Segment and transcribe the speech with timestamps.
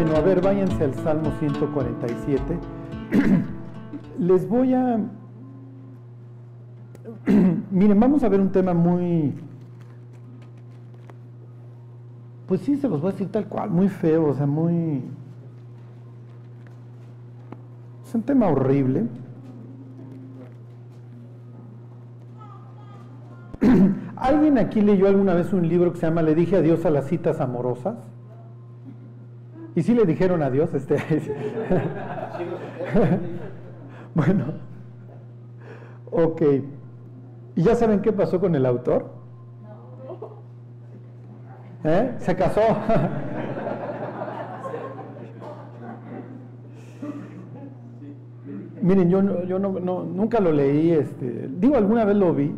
[0.00, 2.40] Bueno, a ver, váyanse al Salmo 147.
[4.20, 4.96] Les voy a...
[7.72, 9.34] Miren, vamos a ver un tema muy...
[12.46, 15.02] Pues sí, se los voy a decir tal cual, muy feo, o sea, muy...
[18.06, 19.08] Es un tema horrible.
[24.14, 27.08] ¿Alguien aquí leyó alguna vez un libro que se llama Le dije adiós a las
[27.08, 27.96] citas amorosas?
[29.78, 30.74] ¿Y sí le dijeron adiós?
[30.74, 30.96] Este...
[34.12, 34.46] bueno,
[36.10, 36.42] ok.
[37.54, 39.08] ¿Y ya saben qué pasó con el autor?
[41.84, 42.16] ¿Eh?
[42.18, 42.60] Se casó.
[48.82, 52.52] Miren, yo, yo no, nunca lo leí, este, digo, alguna vez lo vi.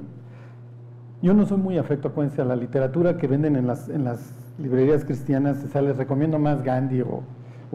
[1.23, 5.05] Yo no soy muy afecto, acuérdense, a la literatura que venden en las, las librerías
[5.05, 7.23] cristianas, o les recomiendo más Gandhi o,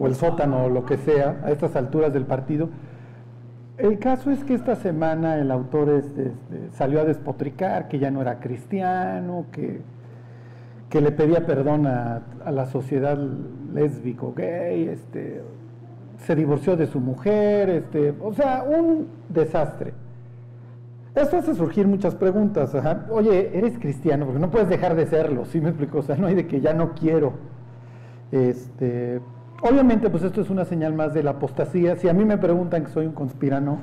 [0.04, 2.68] el sótano o lo que sea, a estas alturas del partido.
[3.78, 8.10] El caso es que esta semana el autor este, este, salió a despotricar que ya
[8.10, 9.80] no era cristiano, que,
[10.90, 13.16] que le pedía perdón a, a la sociedad
[13.72, 15.42] lésbico, gay, este,
[16.18, 19.92] se divorció de su mujer, este, o sea, un desastre.
[21.16, 22.76] Esto hace surgir muchas preguntas.
[23.08, 25.98] Oye, eres cristiano, porque no puedes dejar de serlo, ¿sí me explico?
[25.98, 27.32] O sea, no hay de que ya no quiero.
[28.30, 29.22] Este,
[29.62, 31.96] obviamente, pues esto es una señal más de la apostasía.
[31.96, 33.78] Si a mí me preguntan que soy un conspirano,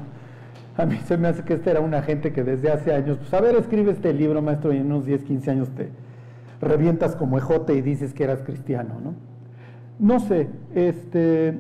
[0.77, 3.33] a mí se me hace que este era una gente que desde hace años, pues
[3.33, 5.89] a ver, escribe este libro, maestro, y en unos 10, 15 años te
[6.61, 9.15] revientas como ejote y dices que eras cristiano, ¿no?
[9.97, 11.59] No sé, este,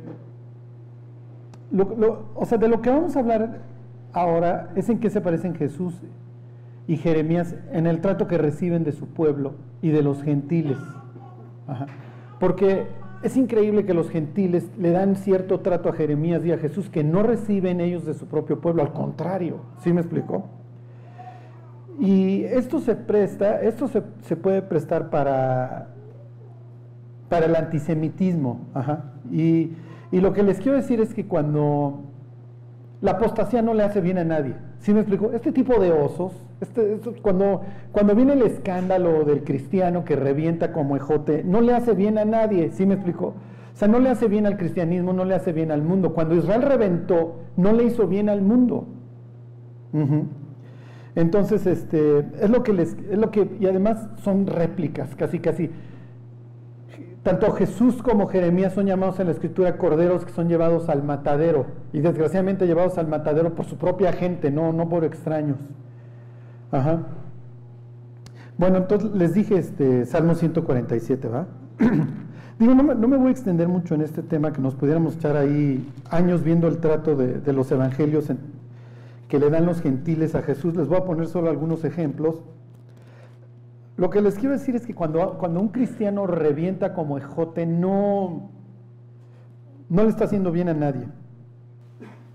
[2.35, 3.72] o sea, de lo que vamos a hablar
[4.13, 6.01] ahora es en qué se parecen Jesús
[6.87, 10.77] y Jeremías en el trato que reciben de su pueblo y de los gentiles.
[12.39, 12.87] Porque
[13.23, 17.03] es increíble que los gentiles le dan cierto trato a Jeremías y a Jesús que
[17.03, 20.45] no reciben ellos de su propio pueblo, al contrario, ¿sí me explicó?
[21.99, 25.89] Y esto se presta, esto se, puede prestar para,
[27.29, 28.59] para el antisemitismo.
[29.31, 29.71] Y,
[30.11, 32.01] y lo que les quiero decir es que cuando
[33.03, 34.53] la apostasía no le hace bien a nadie.
[34.79, 35.33] ¿Sí me explico?
[35.33, 36.31] Este tipo de osos,
[36.61, 41.95] este, cuando, cuando viene el escándalo del cristiano que revienta como ejote, no le hace
[41.95, 42.71] bien a nadie.
[42.71, 43.25] ¿Sí me explico?
[43.25, 46.13] O sea, no le hace bien al cristianismo, no le hace bien al mundo.
[46.13, 48.87] Cuando Israel reventó, no le hizo bien al mundo.
[51.15, 55.69] Entonces, este, es lo que les, es lo que, y además son réplicas, casi, casi.
[57.23, 61.65] Tanto Jesús como Jeremías son llamados en la escritura corderos que son llevados al matadero
[61.93, 65.57] y desgraciadamente llevados al matadero por su propia gente, no, no por extraños.
[66.71, 67.03] Ajá.
[68.57, 71.47] Bueno, entonces les dije este Salmo 147, ¿va?
[72.59, 75.89] Digo, no me, voy a extender mucho en este tema, que nos pudiéramos echar ahí
[76.09, 78.27] años viendo el trato de, los evangelios
[79.27, 80.75] que le dan los gentiles a Jesús.
[80.75, 82.35] Les voy a poner solo algunos ejemplos.
[83.95, 88.49] Lo que les quiero decir es que cuando, cuando un cristiano revienta como ejote, no,
[89.89, 91.07] no le está haciendo bien a nadie.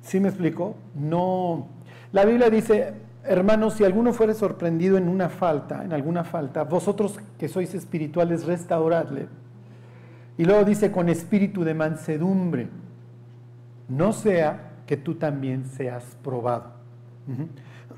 [0.03, 0.77] ¿Sí me explico?
[0.95, 1.67] No.
[2.13, 7.19] La Biblia dice, hermanos, si alguno fuere sorprendido en una falta, en alguna falta, vosotros
[7.39, 9.29] que sois espirituales, restauradle.
[10.39, 12.69] Y luego dice, con espíritu de mansedumbre,
[13.89, 16.73] no sea que tú también seas probado.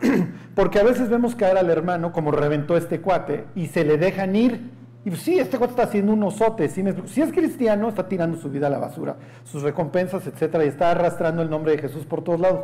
[0.54, 4.36] Porque a veces vemos caer al hermano como reventó este cuate y se le dejan
[4.36, 4.70] ir.
[5.04, 6.68] Y pues, sí, este cuate está haciendo un osote.
[6.68, 6.84] ¿sí?
[7.06, 10.90] Si es cristiano, está tirando su vida a la basura, sus recompensas, etcétera, y está
[10.90, 12.60] arrastrando el nombre de Jesús por todos lados.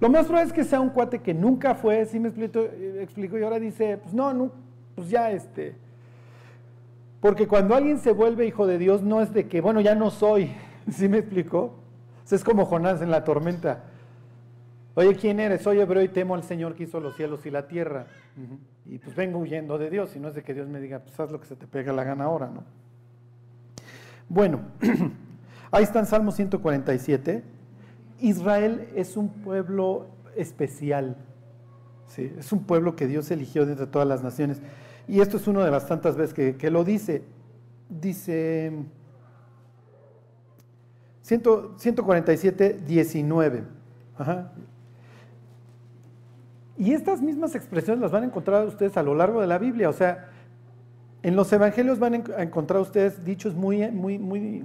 [0.00, 2.60] Lo más probable es que sea un cuate que nunca fue, ¿sí me explico?
[2.60, 4.50] Eh, y ahora dice, pues no, no,
[4.94, 5.74] pues ya este.
[7.20, 10.10] Porque cuando alguien se vuelve hijo de Dios, no es de que, bueno, ya no
[10.10, 10.52] soy,
[10.90, 11.74] ¿sí me explico?
[12.30, 13.89] es como Jonás en la tormenta.
[15.00, 15.62] Oye, ¿quién eres?
[15.62, 18.08] Soy hebreo y temo al Señor que hizo los cielos y la tierra.
[18.84, 21.18] Y pues vengo huyendo de Dios, y no es de que Dios me diga, pues
[21.18, 22.64] haz lo que se te pega la gana ahora, ¿no?
[24.28, 24.60] Bueno,
[25.70, 27.42] ahí está en Salmo 147.
[28.20, 30.06] Israel es un pueblo
[30.36, 31.16] especial,
[32.06, 32.34] ¿sí?
[32.38, 34.60] es un pueblo que Dios eligió de entre todas las naciones.
[35.08, 37.22] Y esto es una de las tantas veces que, que lo dice.
[37.88, 38.70] Dice
[41.22, 43.64] 147, 19.
[44.18, 44.52] Ajá.
[46.80, 49.90] Y estas mismas expresiones las van a encontrar ustedes a lo largo de la Biblia.
[49.90, 50.30] O sea,
[51.22, 54.64] en los evangelios van a encontrar ustedes dichos muy, muy, muy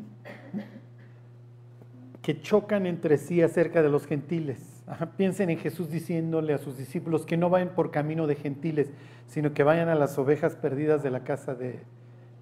[2.21, 4.81] que chocan entre sí acerca de los gentiles.
[5.17, 8.91] piensen en Jesús diciéndole a sus discípulos que no vayan por camino de gentiles,
[9.27, 11.81] sino que vayan a las ovejas perdidas de la casa de,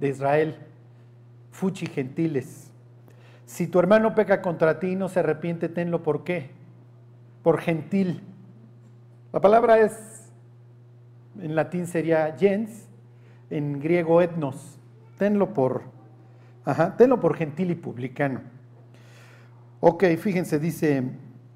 [0.01, 0.55] Israel.
[1.49, 2.69] Fuchi gentiles.
[3.47, 6.51] Si tu hermano peca contra ti no se arrepiente, tenlo por qué?
[7.41, 8.21] Por gentil.
[9.33, 10.31] La palabra es,
[11.41, 12.87] en latín sería gens,
[13.49, 14.77] en griego etnos.
[15.17, 15.81] Tenlo por,
[16.63, 18.41] ajá, tenlo por gentil y publicano.
[19.79, 21.03] Ok, fíjense, dice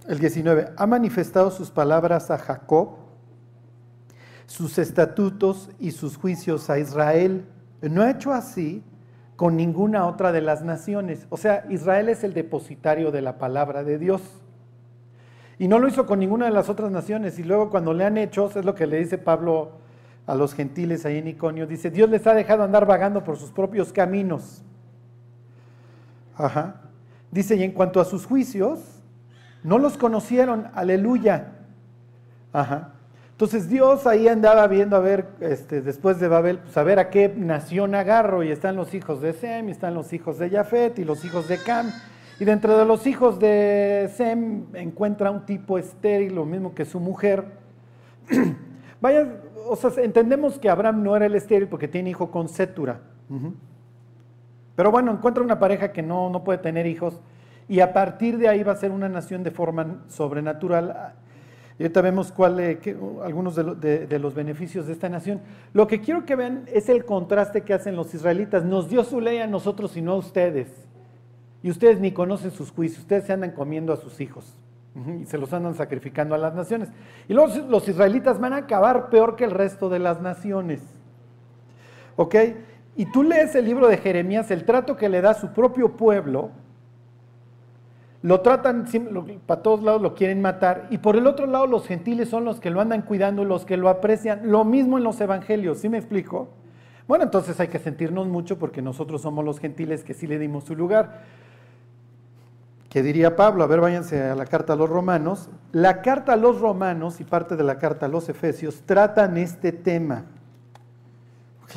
[0.08, 2.96] el 19, ha manifestado sus palabras a Jacob,
[4.48, 7.46] sus estatutos y sus juicios a Israel.
[7.82, 8.84] No ha hecho así
[9.36, 11.28] con ninguna otra de las naciones.
[11.30, 14.24] O sea, Israel es el depositario de la palabra de Dios.
[15.60, 17.40] Y no lo hizo con ninguna de las otras naciones.
[17.40, 19.72] Y luego cuando le han hecho, es lo que le dice Pablo
[20.28, 23.50] a los gentiles ahí en Iconio, dice, Dios les ha dejado andar vagando por sus
[23.50, 24.62] propios caminos.
[26.36, 26.82] Ajá.
[27.32, 28.80] Dice, y en cuanto a sus juicios,
[29.64, 31.54] no los conocieron, aleluya.
[32.52, 32.94] Ajá.
[33.32, 37.10] Entonces Dios ahí andaba viendo a ver, este, después de Babel, pues a ver a
[37.10, 41.00] qué nación agarro, y están los hijos de Sem, y están los hijos de Jafet,
[41.00, 41.92] y los hijos de Cam,
[42.40, 47.00] y dentro de los hijos de Sem encuentra un tipo estéril, lo mismo que su
[47.00, 47.46] mujer.
[49.02, 53.02] Vaya, o sea, entendemos que Abraham no era el estéril porque tiene hijo con Setura.
[54.76, 57.20] Pero bueno, encuentra una pareja que no, no puede tener hijos,
[57.68, 61.14] y a partir de ahí va a ser una nación de forma sobrenatural
[61.80, 62.80] y ahorita vemos cuál,
[63.24, 65.42] algunos de, los beneficios de esta nación.
[65.74, 68.66] Lo que quiero que vean es el contraste que hacen los israelitas.
[68.66, 70.87] Nos dio su ley a nosotros y no a ustedes.
[71.64, 74.56] Y ustedes ni conocen sus juicios, ustedes se andan comiendo a sus hijos
[75.22, 76.90] y se los andan sacrificando a las naciones.
[77.28, 80.82] Y luego los israelitas van a acabar peor que el resto de las naciones.
[82.16, 82.36] ¿Ok?
[82.96, 86.50] Y tú lees el libro de Jeremías, el trato que le da su propio pueblo,
[88.24, 88.86] lo tratan,
[89.46, 92.60] para todos lados lo quieren matar, y por el otro lado los gentiles son los
[92.60, 94.52] que lo andan cuidando, los que lo aprecian.
[94.52, 96.50] Lo mismo en los evangelios, ¿sí me explico?
[97.08, 100.64] Bueno, entonces hay que sentirnos mucho porque nosotros somos los gentiles que sí le dimos
[100.64, 101.22] su lugar.
[102.90, 103.64] ¿Qué diría Pablo?
[103.64, 105.50] A ver, váyanse a la carta a los romanos.
[105.72, 109.72] La carta a los romanos y parte de la carta a los efesios tratan este
[109.72, 110.26] tema.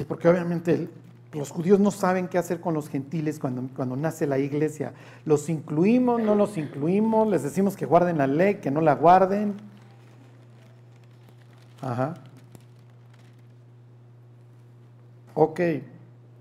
[0.07, 0.89] Porque obviamente
[1.33, 4.93] los judíos no saben qué hacer con los gentiles cuando, cuando nace la iglesia.
[5.25, 6.21] ¿Los incluimos?
[6.23, 7.29] ¿No los incluimos?
[7.29, 9.55] ¿Les decimos que guarden la ley, que no la guarden?
[11.83, 12.15] Ajá.
[15.35, 15.61] Ok.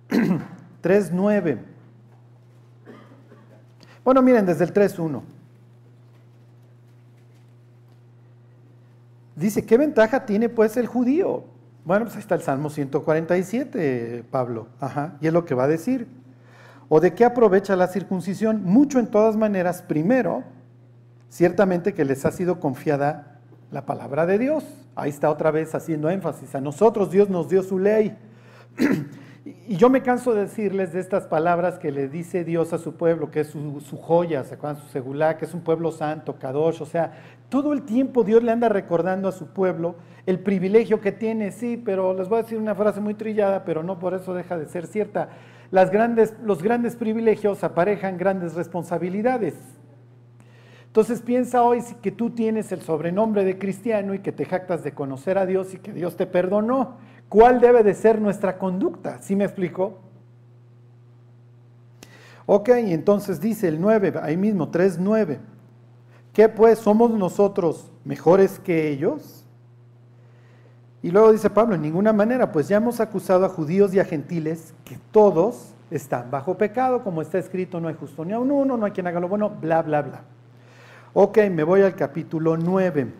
[0.81, 1.68] 3.9.
[4.03, 5.21] Bueno, miren, desde el 3.1.
[9.35, 11.45] Dice, ¿qué ventaja tiene pues el judío?
[11.85, 14.67] Bueno, pues ahí está el Salmo 147, Pablo.
[14.79, 16.07] Ajá, y es lo que va a decir.
[16.89, 18.63] ¿O de qué aprovecha la circuncisión?
[18.63, 19.81] Mucho en todas maneras.
[19.81, 20.43] Primero,
[21.29, 23.39] ciertamente que les ha sido confiada
[23.71, 24.65] la palabra de Dios.
[24.95, 26.53] Ahí está otra vez haciendo énfasis.
[26.55, 28.17] A nosotros Dios nos dio su ley.
[29.67, 32.95] y yo me canso de decirles de estas palabras que le dice Dios a su
[32.95, 34.81] pueblo, que es su, joya, ¿se acuerdan?
[34.81, 36.81] Su segulá, que es un pueblo santo, kadosh.
[36.81, 37.13] O sea,
[37.49, 41.81] todo el tiempo Dios le anda recordando a su pueblo el privilegio que tiene, sí,
[41.83, 44.67] pero les voy a decir una frase muy trillada, pero no por eso deja de
[44.67, 45.29] ser cierta.
[45.71, 49.55] Las grandes, los grandes privilegios aparejan grandes responsabilidades.
[50.89, 54.93] Entonces piensa hoy que tú tienes el sobrenombre de cristiano y que te jactas de
[54.93, 56.97] conocer a Dios y que Dios te perdonó.
[57.29, 59.21] ¿Cuál debe de ser nuestra conducta?
[59.21, 59.99] ¿Sí me explico?
[62.47, 65.37] Ok, entonces dice el 9, ahí mismo, 3.9.
[66.33, 69.45] ¿Qué pues somos nosotros mejores que ellos?
[71.03, 74.05] Y luego dice Pablo, en ninguna manera, pues ya hemos acusado a judíos y a
[74.05, 78.49] gentiles que todos están bajo pecado, como está escrito, no hay justo ni a un
[78.49, 80.21] uno, no hay quien haga lo bueno, bla, bla, bla.
[81.13, 83.13] Ok, me voy al capítulo 9.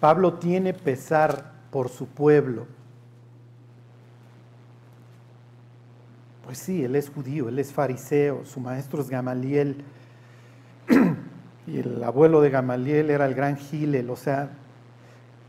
[0.00, 2.66] Pablo tiene pesar por su pueblo.
[6.44, 9.84] Pues sí, él es judío, él es fariseo, su maestro es Gamaliel,
[11.66, 14.50] y el abuelo de Gamaliel era el gran Gilel, o sea,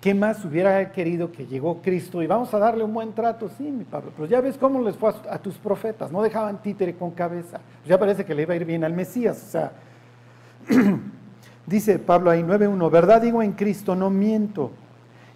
[0.01, 3.47] ¿Qué más hubiera querido que llegó Cristo y vamos a darle un buen trato?
[3.55, 6.95] Sí, mi Pablo, pero ya ves cómo les fue a, tus profetas, no dejaban títere
[6.95, 7.61] con cabeza.
[7.85, 9.43] ya parece que le iba a ir bien al Mesías.
[9.47, 9.71] O sea,
[11.67, 14.71] dice Pablo ahí 9.1, verdad digo en Cristo, no miento.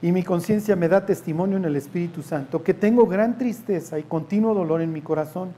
[0.02, 4.04] Y mi conciencia me da testimonio en el Espíritu Santo que tengo gran tristeza y
[4.04, 5.54] continuo dolor en mi corazón.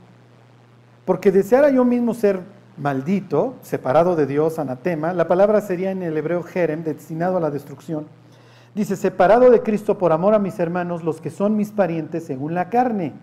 [1.06, 2.42] Porque deseara yo mismo ser
[2.78, 7.50] maldito, separado de Dios, anatema, la palabra sería en el hebreo jerem, destinado a la
[7.50, 8.06] destrucción
[8.78, 12.54] Dice, separado de Cristo por amor a mis hermanos, los que son mis parientes según
[12.54, 13.14] la carne.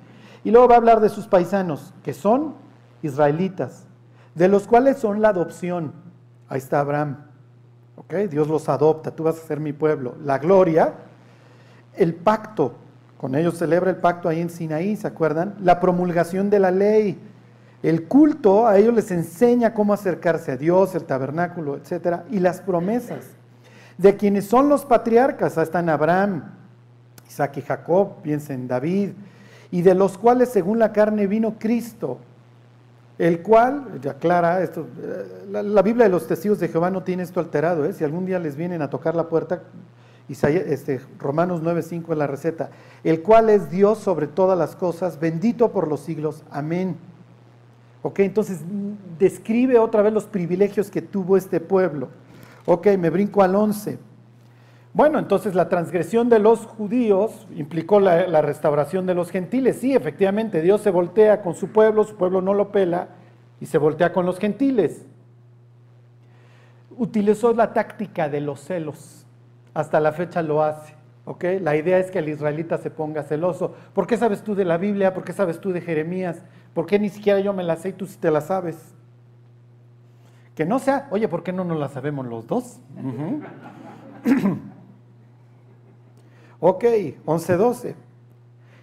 [0.42, 2.56] Y luego va a hablar de sus paisanos, que son
[3.02, 3.86] israelitas,
[4.34, 5.92] de los cuales son la adopción.
[6.48, 7.18] Ahí está Abraham.
[7.96, 8.14] ¿Ok?
[8.30, 10.16] Dios los adopta, tú vas a ser mi pueblo.
[10.24, 10.94] La gloria,
[11.96, 12.74] el pacto,
[13.16, 15.54] con ellos celebra el pacto ahí en Sinaí, ¿se acuerdan?
[15.60, 17.18] La promulgación de la ley,
[17.82, 22.22] El culto a ellos les enseña cómo acercarse a Dios, el tabernáculo, etc.
[22.30, 23.26] Y las promesas
[23.98, 26.44] de quienes son los patriarcas, ahí están Abraham,
[27.28, 29.10] Isaac y Jacob, piensen en David,
[29.70, 32.18] y de los cuales según la carne vino Cristo,
[33.18, 37.22] el cual, ya aclara, esto, eh, la, Biblia de los testigos de Jehová no tiene
[37.22, 37.92] esto alterado, ¿eh?
[37.92, 39.62] si algún día les vienen a tocar la puerta,
[40.28, 42.70] Isaías, este, Romanos 9:5 es la receta,
[43.04, 46.96] el cual es Dios sobre todas las cosas, bendito por los siglos, amén.
[48.02, 48.60] Ok, entonces
[49.18, 52.08] describe otra vez los privilegios que tuvo este pueblo.
[52.66, 53.98] Ok, me brinco al 11.
[54.94, 59.78] Bueno, entonces la transgresión de los judíos implicó la, restauración de los gentiles.
[59.80, 63.08] Sí, efectivamente, Dios se voltea con su pueblo, su pueblo no lo pela
[63.60, 65.04] y se voltea con los gentiles.
[66.96, 69.26] Utilizó la táctica de los celos.
[69.74, 70.94] Hasta la fecha lo hace.
[71.60, 73.74] La idea es que el israelita se ponga celoso.
[73.94, 75.12] ¿Por qué sabes tú de la Biblia?
[75.12, 76.44] ¿Por qué sabes tú de Jeremías?
[76.72, 78.94] ¿Por qué ni siquiera yo me la sé y tú sí te la sabes?
[80.54, 82.78] Que no sea, oye, ¿por qué no nos la sabemos los dos?
[86.60, 86.84] Ok,
[87.26, 87.94] 11-12.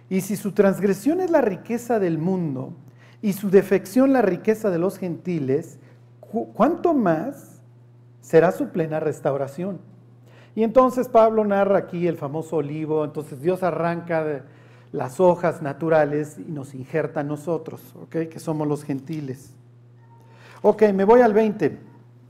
[0.08, 2.74] Y si su transgresión es la riqueza del mundo
[3.22, 5.78] y su defección la riqueza de los gentiles,
[6.54, 7.62] ¿cuánto más
[8.20, 9.80] será su plena restauración?
[10.54, 14.44] Y entonces Pablo narra aquí el famoso olivo, entonces Dios arranca
[14.92, 18.28] las hojas naturales y nos injerta a nosotros, ¿ok?
[18.28, 19.54] Que somos los gentiles.
[20.60, 21.78] Ok, me voy al 20,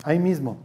[0.04, 0.56] ahí mismo.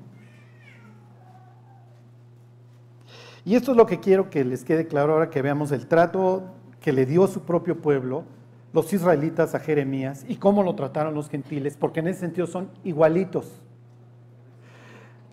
[3.48, 6.44] Y esto es lo que quiero que les quede claro ahora que veamos el trato
[6.82, 8.25] que le dio su propio pueblo,
[8.74, 12.70] los israelitas a Jeremías, y cómo lo trataron los gentiles, porque en ese sentido son
[12.84, 13.62] igualitos.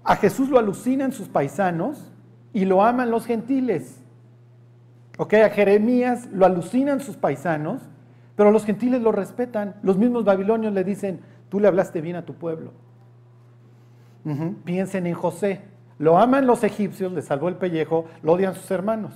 [0.05, 2.13] A Jesús lo alucinan sus paisanos
[2.53, 4.01] y lo aman los gentiles.
[5.19, 7.83] Ok, a Jeremías lo alucinan sus paisanos,
[8.37, 9.75] pero los gentiles lo respetan.
[9.83, 11.19] Los mismos babilonios le dicen,
[11.49, 12.71] tú le hablaste bien a tu pueblo.
[14.65, 15.74] Piensen en José.
[15.99, 19.15] Lo aman los egipcios, le salvó el pellejo, lo odian sus hermanos.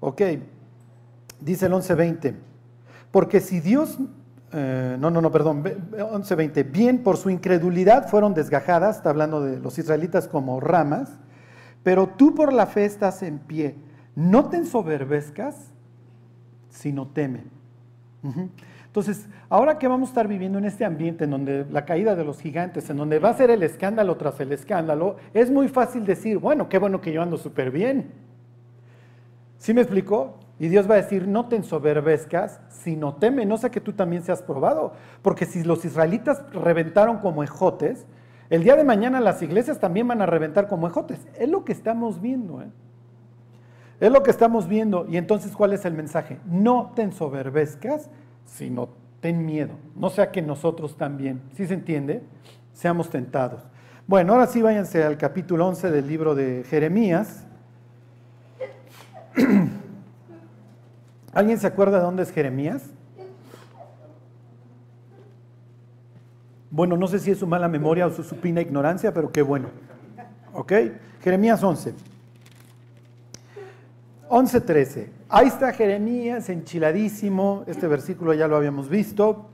[0.00, 0.22] Ok,
[1.40, 2.34] dice el 11.20,
[3.10, 3.98] porque si Dios,
[4.52, 9.58] eh, no, no, no, perdón, 11.20, bien por su incredulidad fueron desgajadas, está hablando de
[9.58, 11.18] los israelitas como ramas,
[11.82, 13.76] pero tú por la fe estás en pie,
[14.14, 15.72] no te ensoberbezcas,
[16.70, 17.44] sino teme.
[18.88, 22.24] Entonces, ahora que vamos a estar viviendo en este ambiente en donde la caída de
[22.24, 26.04] los gigantes, en donde va a ser el escándalo tras el escándalo, es muy fácil
[26.04, 28.10] decir, bueno, qué bueno que yo ando súper bien.
[29.58, 30.38] ¿Sí me explicó?
[30.58, 34.22] Y Dios va a decir, no te ensoberbezcas, sino teme, no sé que tú también
[34.22, 34.94] seas probado.
[35.22, 38.06] Porque si los israelitas reventaron como ejotes,
[38.50, 41.20] el día de mañana las iglesias también van a reventar como ejotes.
[41.38, 42.62] Es lo que estamos viendo.
[42.62, 42.70] ¿eh?
[44.00, 45.06] Es lo que estamos viendo.
[45.08, 46.38] Y entonces, ¿cuál es el mensaje?
[46.46, 48.10] No te ensoberbezcas,
[48.48, 48.88] sino
[49.20, 52.22] ten miedo, no sea que nosotros también, ¿sí se entiende?
[52.72, 53.62] Seamos tentados.
[54.06, 57.44] Bueno, ahora sí váyanse al capítulo 11 del libro de Jeremías.
[61.32, 62.90] ¿Alguien se acuerda de dónde es Jeremías?
[66.70, 69.68] Bueno, no sé si es su mala memoria o su supina ignorancia, pero qué bueno.
[70.52, 70.72] ¿Ok?
[71.22, 71.94] Jeremías 11.
[74.28, 75.08] 11.13.
[75.28, 77.64] Ahí está Jeremías enchiladísimo.
[77.66, 79.50] Este versículo ya lo habíamos visto.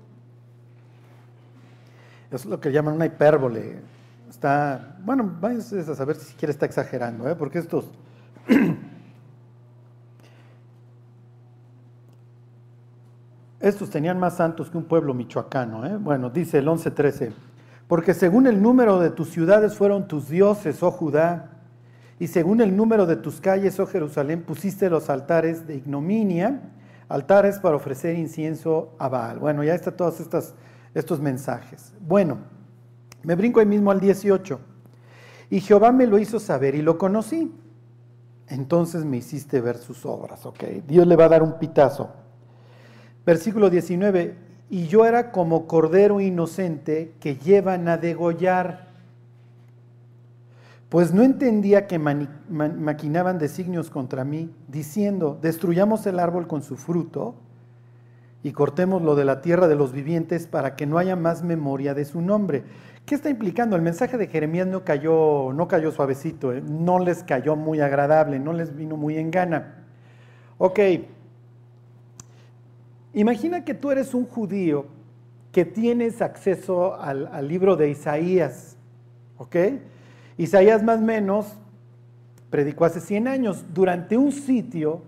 [2.31, 3.81] Es lo que llaman una hipérbole.
[4.29, 7.37] Está, bueno, vais a saber si siquiera está exagerando, ¿eh?
[7.37, 7.93] porque estos...
[13.61, 15.87] estos tenían más santos que un pueblo michoacano.
[15.87, 15.97] ¿eh?
[15.97, 17.33] Bueno, dice el 11.13.
[17.87, 21.54] Porque según el número de tus ciudades fueron tus dioses, oh Judá,
[22.19, 26.61] y según el número de tus calles, oh Jerusalén, pusiste los altares de ignominia,
[27.09, 29.39] altares para ofrecer incienso a Baal.
[29.39, 30.55] Bueno, ya están todos estas,
[30.95, 31.93] estos mensajes.
[32.01, 32.39] Bueno,
[33.25, 34.61] me brinco ahí mismo al 18.
[35.51, 37.53] Y Jehová me lo hizo saber y lo conocí.
[38.47, 40.65] Entonces me hiciste ver sus obras, ¿ok?
[40.87, 42.11] Dios le va a dar un pitazo.
[43.27, 44.37] Versículo 19.
[44.71, 48.84] Y yo era como cordero inocente que llevan a degollar
[50.95, 57.35] pues no entendía que maquinaban designios contra mí, diciendo, destruyamos el árbol con su fruto
[58.45, 61.95] y cortemos lo de la tierra de los vivientes para que no haya más memoria
[61.95, 62.63] de su nombre.
[63.07, 63.75] ¿Qué está implicando?
[63.75, 66.63] El mensaje de Jeremías no cayó, no cayó suavecito, ¿eh?
[66.63, 69.85] no les cayó muy agradable, no les vino muy en gana.
[70.59, 70.79] Ok,
[73.15, 74.87] imagina que tú eres un judío
[75.51, 78.77] que tienes acceso al, al libro de Isaías,
[79.39, 79.57] ¿ok?
[80.37, 81.47] Isaías más o menos
[82.51, 85.03] predicó hace 100 años durante un sitio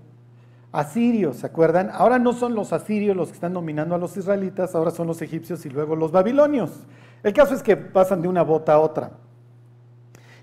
[0.72, 1.90] asirios, ¿se acuerdan?
[1.92, 5.22] Ahora no son los asirios los que están dominando a los israelitas, ahora son los
[5.22, 6.84] egipcios y luego los babilonios.
[7.22, 9.12] El caso es que pasan de una bota a otra.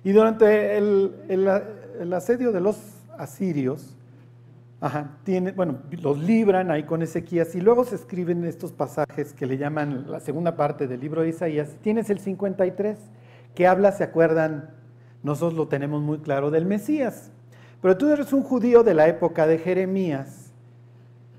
[0.03, 2.77] Y durante el, asedio de los
[3.17, 3.95] asirios,
[5.23, 9.57] tiene, bueno, los libran ahí con Ezequías y luego se escriben estos pasajes que le
[9.57, 11.77] llaman la segunda parte del libro de Isaías.
[11.81, 12.97] Tienes el 53
[13.55, 14.69] que habla, ¿se acuerdan?
[15.21, 17.31] Nosotros lo tenemos muy claro del Mesías.
[17.81, 20.53] Pero tú eres un judío de la época de Jeremías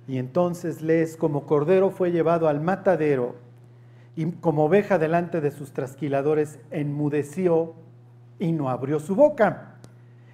[0.07, 3.37] y entonces lees como cordero fue llevado al matadero
[4.17, 7.75] y como oveja delante de sus trasquiladores enmudeció
[8.39, 9.71] y no abrió su boca.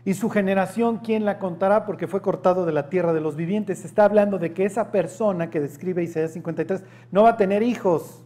[0.05, 1.85] Y su generación, ¿quién la contará?
[1.85, 3.85] Porque fue cortado de la tierra de los vivientes.
[3.85, 6.83] Está hablando de que esa persona que describe Isaías 53
[7.13, 8.25] no va a tener hijos.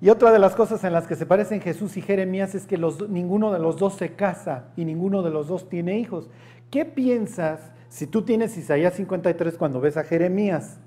[0.00, 2.78] Y otra de las cosas en las que se parecen Jesús y Jeremías es que
[3.08, 6.28] ninguno de los dos se casa y ninguno de los dos tiene hijos.
[6.70, 10.78] ¿Qué piensas si tú tienes Isaías 53 cuando ves a Jeremías?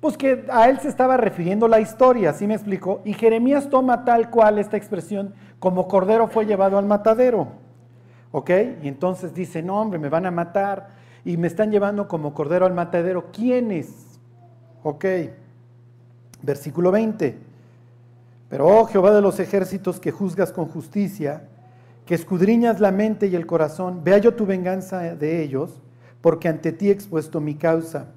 [0.00, 3.02] Pues que a él se estaba refiriendo la historia, ¿sí me explico?
[3.04, 7.48] Y Jeremías toma tal cual esta expresión, como cordero fue llevado al matadero.
[8.32, 8.50] ¿Ok?
[8.82, 10.88] Y entonces dice, no hombre, me van a matar
[11.24, 13.30] y me están llevando como cordero al matadero.
[13.30, 14.18] ¿Quiénes?
[14.82, 15.04] Ok.
[16.42, 17.38] Versículo 20.
[18.48, 21.48] Pero, oh Jehová de los ejércitos que juzgas con justicia,
[22.04, 25.80] que escudriñas la mente y el corazón, vea yo tu venganza de ellos,
[26.20, 28.08] porque ante ti he expuesto mi causa.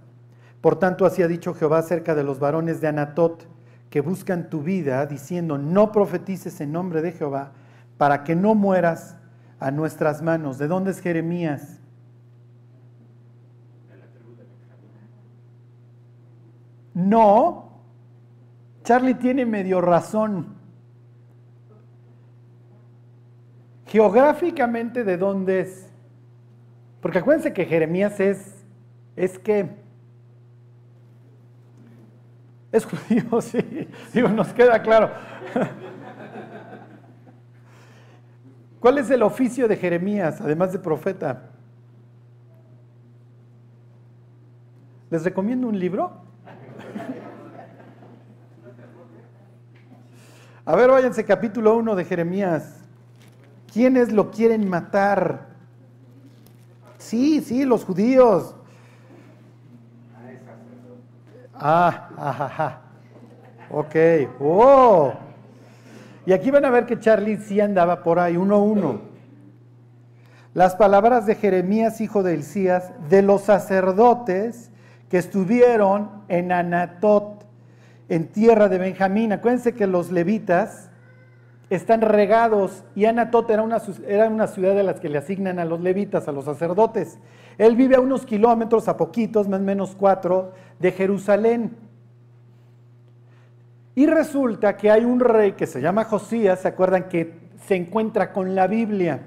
[0.60, 3.48] Por tanto, así ha dicho Jehová acerca de los varones de Anatot
[3.90, 7.54] que buscan tu vida, diciendo, no profetices en nombre de Jehová,
[7.98, 9.16] para que no mueras
[9.60, 10.58] a nuestras manos.
[10.58, 11.80] ¿De dónde es Jeremías?
[16.94, 17.65] No,
[18.86, 20.46] Charlie tiene medio razón.
[23.88, 25.92] Geográficamente, ¿de dónde es?
[27.02, 28.64] Porque acuérdense que Jeremías es,
[29.16, 29.72] es que
[32.72, 33.90] es judío, sí.
[34.14, 35.10] Digo, nos queda claro.
[38.80, 41.50] ¿Cuál es el oficio de Jeremías, además de profeta?
[45.10, 46.25] ¿Les recomiendo un libro?
[50.68, 52.80] A ver, váyanse capítulo 1 de Jeremías.
[53.72, 55.48] ¿Quiénes lo quieren matar?
[56.98, 58.56] Sí, sí, los judíos.
[61.54, 62.82] Ah, ajá,
[63.70, 63.96] Ok,
[64.40, 65.14] oh.
[66.26, 69.02] Y aquí van a ver que Charlie sí andaba por ahí, uno a uno.
[70.56, 74.72] Las palabras de Jeremías, hijo de Elías, de los sacerdotes
[75.10, 77.35] que estuvieron en Anatot,
[78.10, 79.32] en tierra de Benjamín.
[79.34, 80.90] Acuérdense que los levitas
[81.70, 85.66] están regados y Anatot era una, era una ciudad de las que le asignan a
[85.66, 87.20] los levitas, a los sacerdotes.
[87.58, 91.76] Él vive a unos kilómetros, a poquitos, más o menos cuatro, de Jerusalén.
[93.96, 97.34] Y resulta que hay un rey que se llama Josías, ¿se acuerdan que
[97.66, 99.22] se encuentra con la Biblia?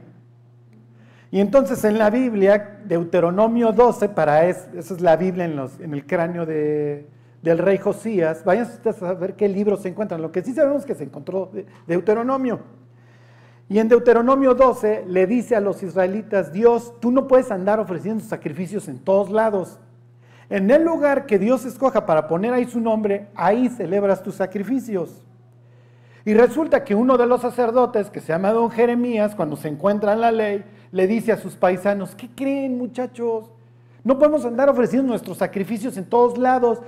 [1.30, 5.78] Y entonces en la Biblia, Deuteronomio 12, para eso, esa es la Biblia en, los,
[5.80, 7.06] en el cráneo de,
[7.42, 10.20] del rey Josías, vayan ustedes a ver qué libros se encuentran.
[10.20, 11.50] Lo que sí sabemos es que se encontró
[11.86, 12.60] Deuteronomio.
[13.68, 18.24] Y en Deuteronomio 12 le dice a los israelitas, Dios, tú no puedes andar ofreciendo
[18.24, 19.78] sacrificios en todos lados.
[20.48, 25.22] En el lugar que Dios escoja para poner ahí su nombre, ahí celebras tus sacrificios.
[26.24, 30.14] Y resulta que uno de los sacerdotes, que se llama don Jeremías, cuando se encuentra
[30.14, 33.50] en la ley, le dice a sus paisanos, ¿qué creen muchachos?
[34.02, 36.80] No podemos andar ofreciendo nuestros sacrificios en todos lados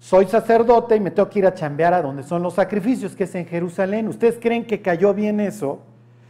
[0.00, 3.24] soy sacerdote y me tengo que ir a chambear a donde son los sacrificios, que
[3.24, 4.08] es en Jerusalén.
[4.08, 5.80] ¿Ustedes creen que cayó bien eso?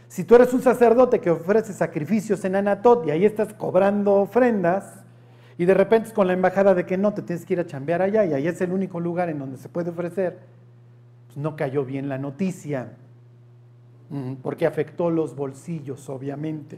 [0.09, 5.05] Si tú eres un sacerdote que ofrece sacrificios en Anatot y ahí estás cobrando ofrendas,
[5.57, 7.65] y de repente es con la embajada de que no, te tienes que ir a
[7.65, 10.39] chambear allá y ahí es el único lugar en donde se puede ofrecer,
[11.27, 12.89] pues no cayó bien la noticia,
[14.43, 16.77] porque afectó los bolsillos, obviamente.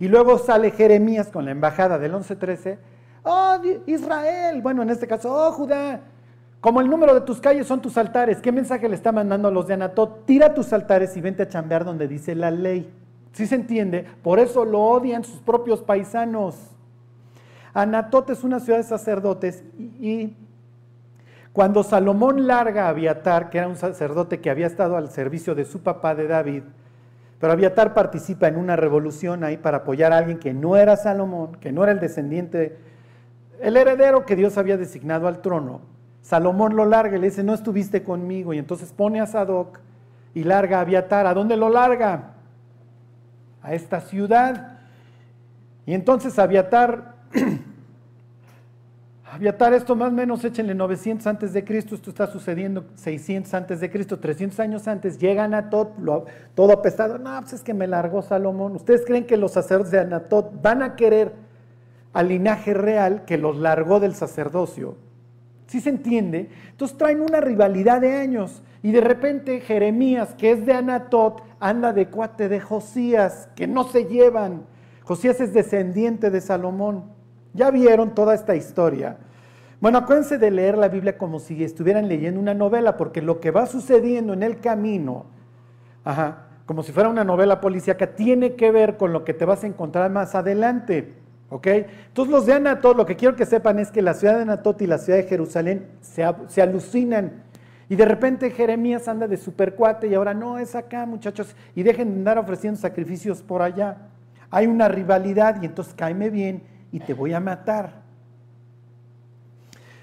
[0.00, 2.76] Y luego sale Jeremías con la embajada del 11-13,
[3.22, 6.00] oh Israel, bueno, en este caso, oh Judá,
[6.64, 9.50] como el número de tus calles son tus altares, ¿qué mensaje le está mandando a
[9.50, 10.24] los de Anatot?
[10.24, 12.90] Tira tus altares y vente a chambear donde dice la ley.
[13.32, 14.06] ¿Sí se entiende?
[14.22, 16.56] Por eso lo odian sus propios paisanos.
[17.74, 20.38] Anatot es una ciudad de sacerdotes y,
[21.52, 25.66] cuando Salomón larga a Abiatar, que era un sacerdote que había estado al servicio de
[25.66, 26.62] su papá de David,
[27.40, 31.56] pero Abiatar participa en una revolución ahí para apoyar a alguien que no era Salomón,
[31.56, 32.78] que no era el descendiente,
[33.60, 35.92] el heredero que Dios había designado al trono.
[36.24, 38.54] Salomón lo larga y le dice, no estuviste conmigo.
[38.54, 39.78] Y entonces pone a Sadoc
[40.32, 41.26] y larga a Abiatar.
[41.26, 42.30] ¿A dónde lo larga?
[43.62, 44.78] A esta ciudad.
[45.84, 47.14] Y entonces Abiatar
[49.34, 53.80] Aviatar esto más o menos échenle 900 antes de Cristo, esto está sucediendo 600 antes
[53.80, 55.90] de Cristo, 300 años antes, llega Anatot,
[56.54, 58.76] todo apestado, no, pues es que me largó Salomón.
[58.76, 61.32] ¿Ustedes creen que los sacerdotes de Anatot van a querer
[62.12, 64.96] al linaje real que los largó del sacerdocio?
[65.66, 66.50] ¿Sí se entiende?
[66.70, 71.92] Entonces traen una rivalidad de años y de repente Jeremías, que es de Anatot, anda
[71.92, 74.66] de cuate de Josías, que no se llevan.
[75.02, 77.04] Josías es descendiente de Salomón.
[77.54, 79.16] Ya vieron toda esta historia.
[79.80, 83.50] Bueno, acuérdense de leer la Biblia como si estuvieran leyendo una novela, porque lo que
[83.50, 85.26] va sucediendo en el camino,
[86.04, 89.64] ajá, como si fuera una novela policíaca, tiene que ver con lo que te vas
[89.64, 91.14] a encontrar más adelante.
[91.54, 91.68] ¿Ok?
[91.68, 94.82] Entonces los de Anatot, lo que quiero que sepan es que la ciudad de Anatot
[94.82, 97.44] y la ciudad de Jerusalén se, alucinan.
[97.88, 101.54] Y de repente Jeremías anda de supercuate y ahora no, es acá muchachos.
[101.76, 103.98] Y dejen de andar ofreciendo sacrificios por allá.
[104.50, 108.02] Hay una rivalidad y entonces cáeme bien y te voy a matar.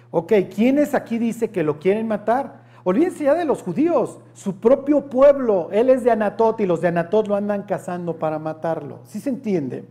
[0.10, 2.62] Ok, ¿quiénes aquí dice que lo quieren matar?
[2.86, 5.68] Olvídense ya de los judíos, su propio pueblo.
[5.74, 9.02] Él es de Anatot y los de Anatot lo andan cazando para matarlo.
[9.04, 9.84] ¿Sí se entiende?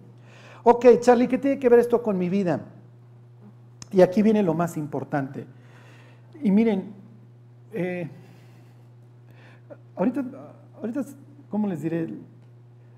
[0.63, 2.61] Ok, Charlie, ¿qué tiene que ver esto con mi vida?
[3.93, 5.47] Y aquí viene lo más importante.
[6.43, 6.93] Y miren,
[7.73, 8.09] eh,
[9.97, 10.25] ahorita,
[10.77, 11.03] ahorita,
[11.49, 12.09] ¿cómo les diré?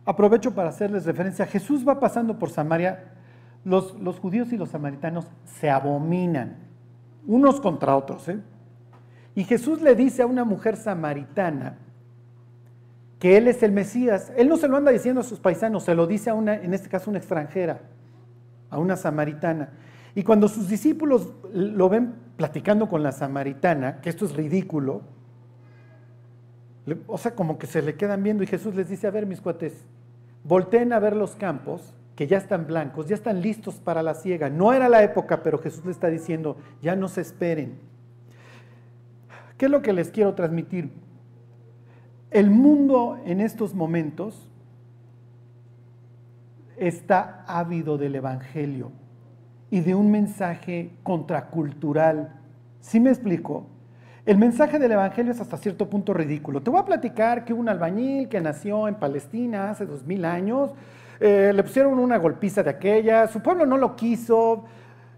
[0.05, 1.47] Aprovecho para hacerles referencia.
[1.47, 3.13] Jesús va pasando por Samaria
[3.65, 6.57] los, judíos y los samaritanos se abominan
[7.27, 8.29] unos contra otros.
[8.29, 8.41] ¿eh?
[9.35, 11.79] Y Jesús le dice a una mujer samaritana
[13.23, 14.33] que él es el Mesías.
[14.37, 16.75] Él no se lo anda diciendo a sus paisanos, se lo dice a una, en
[16.75, 17.83] este caso, una extranjera,
[18.69, 19.69] a una samaritana.
[20.17, 25.03] Y cuando sus discípulos lo ven platicando con la samaritana, que esto es ridículo,
[27.07, 29.41] o sea, como que se le quedan viendo y Jesús les dice, a ver mis
[29.41, 29.85] cuates,
[30.43, 34.51] volteen a ver los campos que ya están blancos, ya están listos para la siega.
[34.51, 37.79] No era la época, pero Jesús le está diciendo, ya no se esperen.
[39.57, 40.91] ¿Qué es lo que les quiero transmitir?
[42.33, 44.49] El mundo en estos momentos
[46.79, 48.91] está ávido del Evangelio
[49.71, 52.41] y de un mensaje contracultural.
[52.81, 53.67] ¿Sí me explico?
[54.25, 56.63] El mensaje del Evangelio es hasta cierto punto ridículo.
[56.63, 60.71] Te voy a platicar que un albañil que nació en Palestina hace dos mil años,
[61.21, 64.65] eh, le pusieron una golpiza de aquella, su pueblo no lo quiso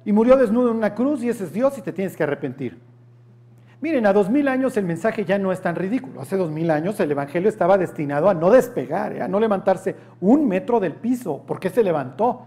[0.04, 2.93] y murió desnudo en una cruz y ese es Dios y te tienes que arrepentir.
[3.84, 6.22] Miren, a dos mil años el mensaje ya no es tan ridículo.
[6.22, 9.94] Hace dos mil años el Evangelio estaba destinado a no despegar, eh, a no levantarse
[10.22, 11.42] un metro del piso.
[11.46, 12.46] ¿Por qué se levantó?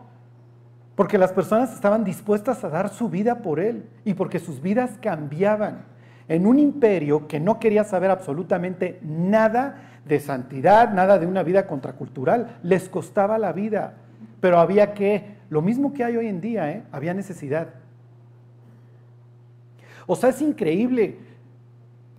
[0.95, 4.97] Porque las personas estaban dispuestas a dar su vida por Él y porque sus vidas
[4.99, 5.85] cambiaban
[6.27, 11.67] en un imperio que no quería saber absolutamente nada de santidad, nada de una vida
[11.67, 12.57] contracultural.
[12.63, 13.93] Les costaba la vida,
[14.41, 16.81] pero había que, lo mismo que hay hoy en día, ¿eh?
[16.91, 17.75] había necesidad.
[20.07, 21.26] O sea, es increíble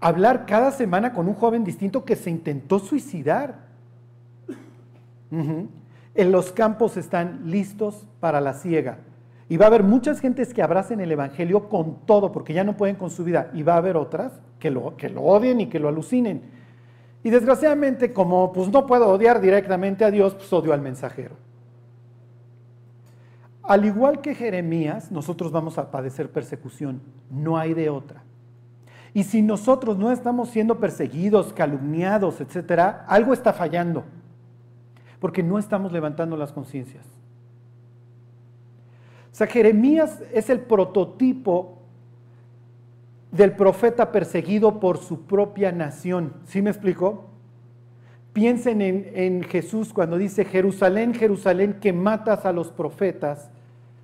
[0.01, 3.69] hablar cada semana con un joven distinto que se intentó suicidar.
[5.31, 8.99] En los campos están listos para la ciega.
[9.49, 12.77] Y va a haber muchas gentes que abracen el Evangelio con todo, porque ya no
[12.77, 13.51] pueden con su vida.
[13.55, 16.43] Y va a haber otras que lo, que lo odien y que lo alucinen.
[17.23, 21.37] Y desgraciadamente, como pues no puedo odiar directamente a Dios, pues odio al mensajero.
[23.63, 27.03] Al igual que Jeremías, nosotros vamos a padecer persecución.
[27.31, 28.23] No hay de otra.
[29.19, 34.05] Y si nosotros no estamos siendo perseguidos, calumniados, etcétera, algo está fallando.
[35.19, 37.05] Porque no estamos levantando las conciencias.
[39.33, 41.79] O sea, Jeremías es el prototipo
[43.33, 46.35] del profeta perseguido por su propia nación.
[46.45, 47.25] ¿Sí me explico?
[48.33, 53.51] Piensen en, Jesús cuando dice, Jerusalén, Jerusalén, que matas a los profetas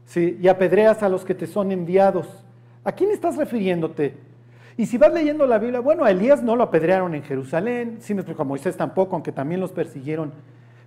[0.06, 0.40] ¿sí?
[0.42, 2.44] y apedreas a los que te son enviados.
[2.82, 4.23] ¿A quién estás refiriéndote?
[4.76, 8.14] Y si vas leyendo la Biblia, bueno, a Elías no lo apedrearon en Jerusalén, sí
[8.14, 10.32] me explico, a Moisés tampoco, aunque también los persiguieron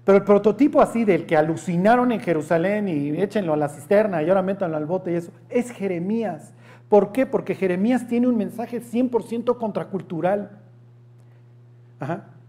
[0.08, 4.30] pero el prototipo así del que alucinaron en Jerusalén y échenlo a la cisterna y
[4.30, 6.54] ahora métanlo al bote y eso, es Jeremías.
[6.88, 7.26] ¿Por qué?
[7.26, 10.62] Porque Jeremías tiene un mensaje 100% contracultural.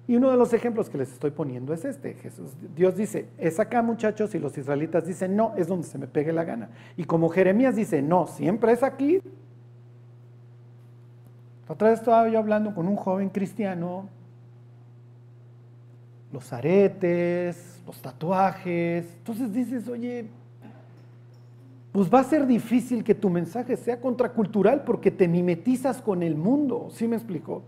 [0.07, 2.15] Y uno de los ejemplos que les estoy poniendo es este.
[2.15, 6.07] Jesús, Dios dice, es acá muchachos y los israelitas dicen, no, es donde se me
[6.07, 6.71] pegue la gana.
[6.97, 9.21] Y como Jeremías dice, no, siempre es aquí.
[11.69, 14.09] Otra vez estaba yo hablando con un joven cristiano
[16.33, 19.07] los aretes, los tatuajes.
[19.19, 20.27] Entonces dices, oye,
[21.93, 26.37] pues va a ser difícil que tu mensaje sea contracultural porque te mimetizas con el
[26.37, 27.63] mundo, ¿sí me explicó?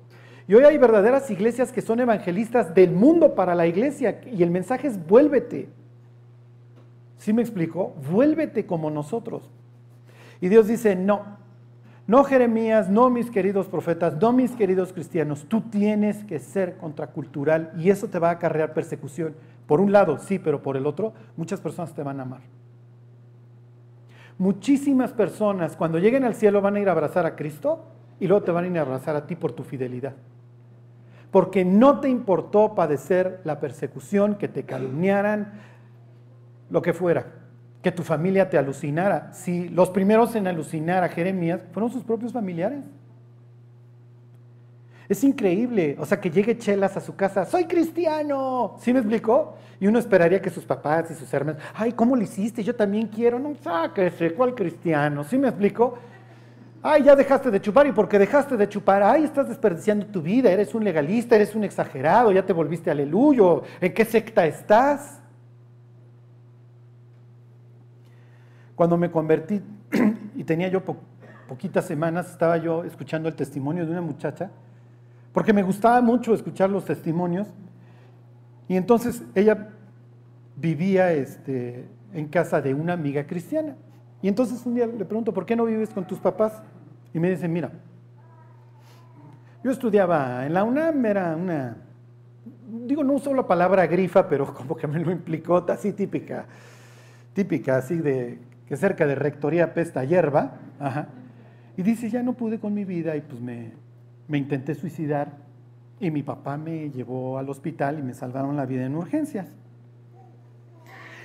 [0.46, 4.50] Y hoy hay verdaderas iglesias que son evangelistas del mundo para la iglesia y el
[4.50, 5.68] mensaje es vuélvete.
[7.18, 7.94] ¿Sí me explico?
[8.10, 9.50] Vuélvete como nosotros.
[10.40, 11.39] Y Dios dice, no,
[12.10, 17.70] no Jeremías, no mis queridos profetas, no mis queridos cristianos, tú tienes que ser contracultural
[17.78, 19.36] y eso te va a acarrear persecución.
[19.68, 22.40] Por un lado, sí, pero por el otro, muchas personas te van a amar.
[24.38, 27.84] Muchísimas personas cuando lleguen al cielo van a ir a abrazar a Cristo
[28.18, 30.14] y luego te van a ir a abrazar a ti por tu fidelidad.
[31.30, 35.52] Porque no te importó padecer la persecución, que te calumniaran,
[36.70, 37.39] lo que fuera,
[37.82, 39.32] que tu familia te alucinara.
[39.32, 42.80] Si los primeros en alucinar a Jeremías fueron sus propios familiares.
[45.08, 49.56] Es increíble, o sea, que llegue Chelas a su casa, soy cristiano, ¿sí me explicó?
[49.80, 52.62] Y uno esperaría que sus papás y sus hermanos, ay, ¿cómo lo hiciste?
[52.62, 55.24] Yo también quiero, no, sáquese, ¿cuál cristiano?
[55.24, 55.98] ¿Sí me explicó?
[56.80, 60.50] Ay, ya dejaste de chupar y porque dejaste de chupar, ay, estás desperdiciando tu vida,
[60.52, 65.19] eres un legalista, eres un exagerado, ya te volviste aleluyo, ¿en qué secta estás?
[68.80, 69.60] Cuando me convertí
[70.34, 70.82] y tenía yo
[71.46, 74.50] poquitas semanas, estaba yo escuchando el testimonio de una muchacha,
[75.34, 77.46] porque me gustaba mucho escuchar los testimonios,
[78.68, 79.68] y entonces ella
[80.56, 83.76] vivía este, en casa de una amiga cristiana.
[84.22, 86.62] Y entonces un día le pregunto, ¿por qué no vives con tus papás?
[87.12, 87.70] Y me dice, mira,
[89.62, 91.76] yo estudiaba en la UNAM, era una,
[92.86, 96.46] digo, no uso la palabra grifa, pero como que me lo implicó, así típica,
[97.34, 100.52] típica, así de que cerca de rectoría pesta hierba,
[101.76, 103.72] y dice, ya no pude con mi vida y pues me,
[104.28, 105.32] intenté suicidar
[105.98, 109.48] y mi papá me llevó al hospital y me salvaron la vida en urgencias.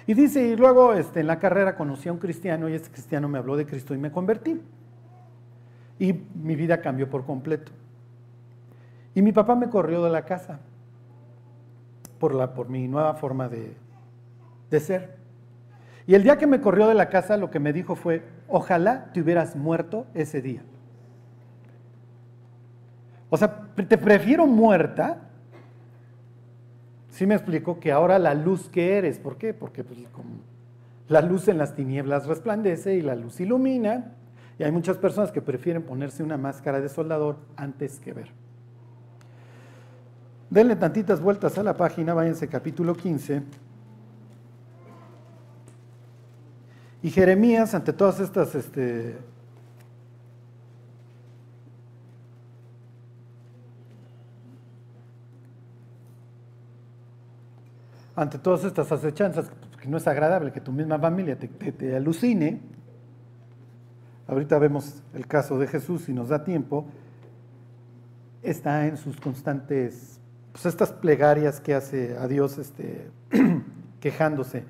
[0.07, 3.29] Y dice, y luego este, en la carrera conocí a un cristiano y ese cristiano
[3.29, 4.59] me habló de Cristo y me convertí.
[5.99, 7.71] Y mi vida cambió por completo.
[9.13, 10.61] Y mi papá me corrió de la casa
[12.17, 13.77] por, la, por mi nueva forma de,
[14.71, 15.24] de ser.
[16.07, 19.11] Y el día que me corrió de la casa, lo que me dijo fue, ojalá
[19.11, 20.61] te hubieras muerto ese día.
[23.29, 25.21] O sea, te prefiero muerta,
[27.09, 29.17] sí me explico, que ahora la luz que eres.
[29.17, 29.53] ¿Por qué?
[29.53, 29.99] Porque pues,
[31.07, 34.11] la luz en las tinieblas resplandece y la luz ilumina.
[34.59, 38.29] Y hay muchas personas que prefieren ponerse una máscara de soldador antes que ver.
[40.49, 43.41] Denle tantitas vueltas a la página, váyanse capítulo 15.
[47.05, 49.15] Y Jeremías, ante todas estas este,
[58.15, 62.59] ante todas estas acechanzas, que no es agradable que tu misma familia te, alucine,
[64.25, 66.87] ahorita vemos el caso de Jesús si nos da tiempo,
[68.41, 70.19] está en sus constantes,
[70.51, 73.11] pues estas plegarias que hace a Dios este,
[73.99, 74.63] quejándose.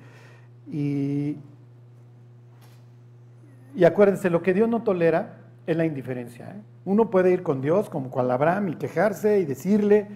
[0.70, 1.38] Y
[3.76, 5.36] y acuérdense, lo que Dios no tolera
[5.66, 6.46] es la indiferencia.
[6.46, 6.62] ¿eh?
[6.86, 10.08] Uno puede ir con Dios como cual Abraham y quejarse y decirle,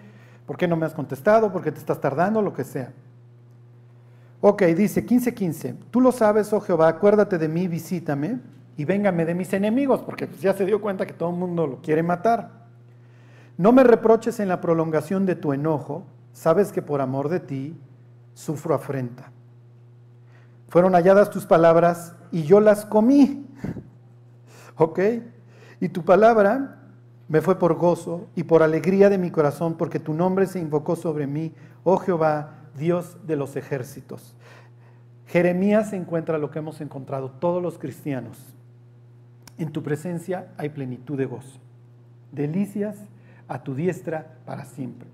[0.47, 1.53] ¿por qué no me has contestado?
[1.53, 2.41] ¿Por qué te estás tardando?
[2.41, 2.93] Lo que sea.
[4.41, 8.39] Ok, dice 15:15, tú lo sabes, oh Jehová, acuérdate de mí, visítame
[8.79, 11.67] y véngame de mis enemigos, porque pues, ya se dio cuenta que todo el mundo
[11.67, 12.51] lo quiere matar.
[13.59, 17.79] No me reproches en la prolongación de tu enojo, sabes que por amor de ti
[18.33, 19.31] sufro afrenta.
[20.69, 23.47] Fueron halladas tus palabras y yo las comí.
[24.77, 25.01] ¿Ok?
[25.81, 26.81] Y tu palabra
[27.29, 30.97] me fue por gozo y por alegría de mi corazón, porque tu nombre se invocó
[30.97, 34.35] sobre mí, oh Jehová, Dios de los ejércitos.
[35.27, 38.37] Jeremías encuentra lo que hemos encontrado todos los cristianos.
[39.59, 41.61] En tu presencia hay plenitud de gozo,
[42.33, 42.97] delicias
[43.47, 45.09] a tu diestra para siempre.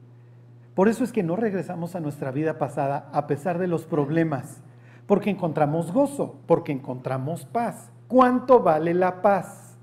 [0.74, 4.62] Por eso es que no regresamos a nuestra vida pasada a pesar de los problemas,
[5.06, 7.90] porque encontramos gozo, porque encontramos paz.
[8.08, 9.76] ¿Cuánto vale la paz?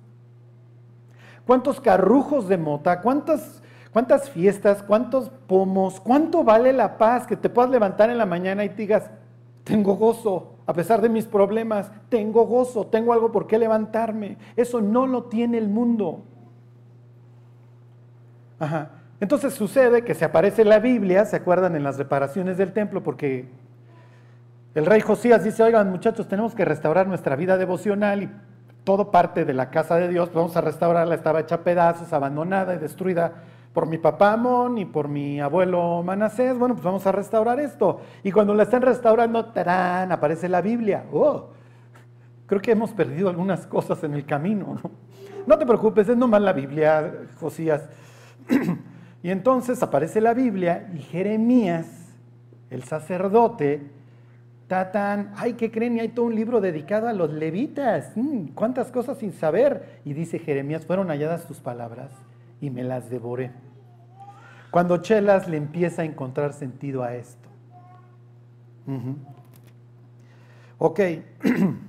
[1.45, 3.01] ¿Cuántos carrujos de mota?
[3.01, 4.83] ¿Cuántas, cuántas fiestas?
[4.83, 5.99] ¿Cuántos pomos?
[5.99, 9.09] ¿Cuánto vale la paz que te puedas levantar en la mañana y digas,
[9.63, 14.37] tengo gozo, a pesar de mis problemas, tengo gozo, tengo algo por qué levantarme?
[14.55, 16.23] Eso no lo tiene el mundo.
[18.59, 18.91] Ajá.
[19.19, 23.03] Entonces sucede que se aparece la Biblia, ¿se acuerdan en las reparaciones del templo?
[23.03, 23.49] Porque
[24.75, 28.29] el rey Josías dice, oigan muchachos, tenemos que restaurar nuestra vida devocional y
[28.83, 32.79] todo parte de la casa de Dios, vamos a restaurarla, estaba hecha pedazos, abandonada y
[32.79, 33.33] destruida
[33.73, 38.01] por mi papá Amón y por mi abuelo Manasés, bueno, pues vamos a restaurar esto.
[38.23, 41.05] Y cuando la están restaurando, tarán, aparece la Biblia.
[41.11, 41.49] Oh,
[42.45, 44.77] creo que hemos perdido algunas cosas en el camino.
[44.83, 44.91] No,
[45.47, 47.89] no te preocupes, es nomás la Biblia, Josías.
[49.23, 51.87] y entonces aparece la Biblia y Jeremías,
[52.69, 53.89] el sacerdote,
[54.73, 55.97] Tatán, ay, ¿qué creen?
[55.97, 58.11] Y hay todo un libro dedicado a los levitas.
[58.15, 59.99] Mm, ¿Cuántas cosas sin saber?
[60.03, 62.09] Y dice Jeremías, fueron halladas tus palabras
[62.59, 63.51] y me las devoré.
[64.71, 67.47] Cuando Chelas le empieza a encontrar sentido a esto.
[70.79, 70.99] Ok.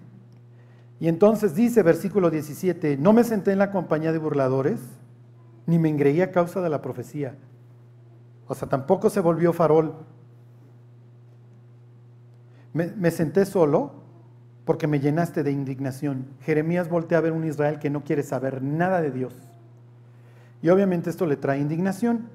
[1.00, 4.82] y entonces dice versículo 17, no me senté en la compañía de burladores,
[5.64, 7.34] ni me engreí a causa de la profecía.
[8.46, 9.94] O sea, tampoco se volvió farol.
[12.74, 13.92] Me, senté solo
[14.64, 16.26] porque me llenaste de indignación.
[16.40, 19.32] Jeremías voltea a ver un Israel que no quiere saber nada de Dios.
[20.60, 22.28] Y obviamente esto le trae indignación.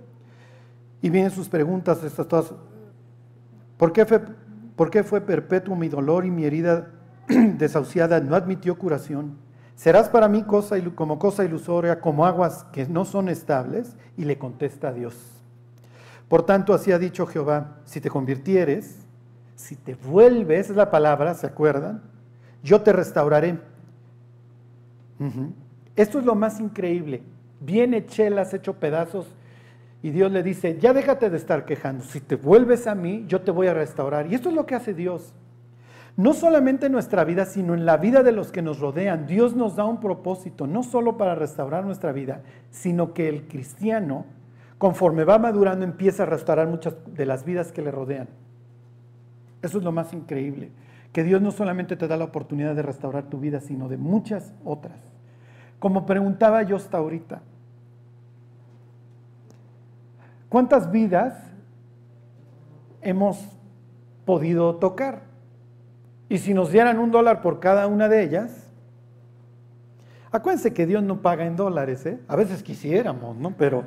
[1.01, 2.53] Y vienen sus preguntas, estas todas.
[3.77, 4.21] ¿Por qué fue,
[4.77, 6.89] por qué fue perpetuo mi dolor y mi herida
[7.27, 9.37] desahuciada no admitió curación?
[9.75, 13.97] ¿Serás para mí cosa, como cosa ilusoria, como aguas que no son estables?
[14.15, 15.15] Y le contesta a Dios.
[16.29, 18.98] Por tanto, así ha dicho Jehová, si te convirtieres,
[19.59, 22.01] si te vuelves, es la palabra, ¿se acuerdan?
[22.63, 23.59] Yo te restauraré.
[25.97, 27.23] Esto es lo más increíble.
[27.59, 29.27] Viene Chelas hecho pedazos
[30.01, 33.41] y Dios le dice, ya déjate de estar quejando, si te vuelves a mí, yo
[33.41, 34.31] te voy a restaurar.
[34.31, 35.33] Y esto es lo que hace Dios.
[36.15, 39.27] No solamente en nuestra vida, sino en la vida de los que nos rodean.
[39.27, 44.25] Dios nos da un propósito, no solo para restaurar nuestra vida, sino que el cristiano,
[44.77, 48.29] conforme va madurando, empieza a restaurar muchas de las vidas que le rodean.
[49.61, 50.71] Eso es lo más increíble,
[51.11, 54.53] que Dios no solamente te da la oportunidad de restaurar tu vida, sino de muchas
[54.63, 54.99] otras.
[55.79, 57.41] Como preguntaba yo hasta ahorita,
[60.49, 61.35] ¿cuántas vidas
[63.01, 63.57] hemos
[64.25, 65.23] podido tocar?
[66.29, 68.69] Y si nos dieran un dólar por cada una de ellas,
[70.31, 72.19] acuérdense que Dios no paga en dólares, ¿eh?
[72.27, 73.55] A veces quisiéramos, ¿no?
[73.57, 73.83] Pero,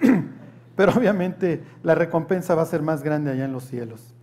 [0.76, 4.15] pero obviamente la recompensa va a ser más grande allá en los cielos.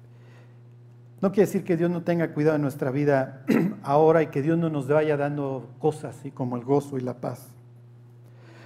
[1.24, 3.46] No quiere decir que Dios no tenga cuidado de nuestra vida
[3.82, 7.14] ahora y que Dios no nos vaya dando cosas así como el gozo y la
[7.22, 7.48] paz.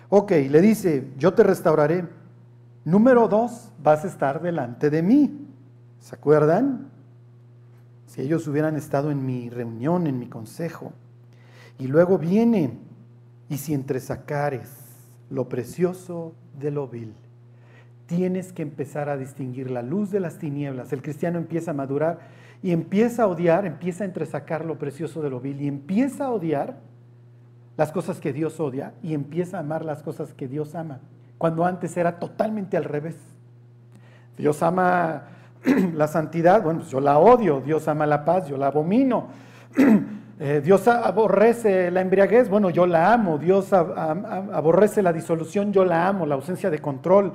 [0.10, 2.08] Ok, le dice, yo te restauraré.
[2.84, 5.48] Número dos, vas a estar delante de mí.
[6.00, 6.90] ¿Se acuerdan?
[8.08, 10.94] Si ellos hubieran estado en mi reunión, en mi consejo.
[11.78, 12.80] Y luego viene,
[13.50, 14.72] y si entresacares
[15.30, 17.14] lo precioso de lo vil,
[18.08, 20.92] tienes que empezar a distinguir la luz de las tinieblas.
[20.92, 25.30] El cristiano empieza a madurar y empieza a odiar, empieza a entresacar lo precioso de
[25.30, 26.78] lo vil y empieza a odiar
[27.78, 31.00] las cosas que Dios odia y empieza a amar las cosas que Dios ama,
[31.38, 33.16] cuando antes era totalmente al revés.
[34.38, 35.24] Dios ama
[35.94, 39.28] la santidad, bueno, pues yo la odio, Dios ama la paz, yo la abomino.
[40.40, 43.40] Eh, Dios aborrece la embriaguez, bueno, yo la amo.
[43.40, 47.34] Dios aborrece la disolución, yo la amo, la ausencia de control.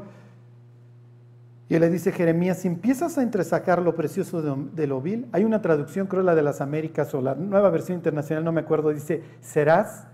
[1.73, 5.63] Y le dice Jeremías, si empiezas a entresacar lo precioso de, lo vil, hay una
[5.63, 9.23] traducción, creo la de las Américas o la nueva versión internacional, no me acuerdo, dice,
[9.41, 10.07] serás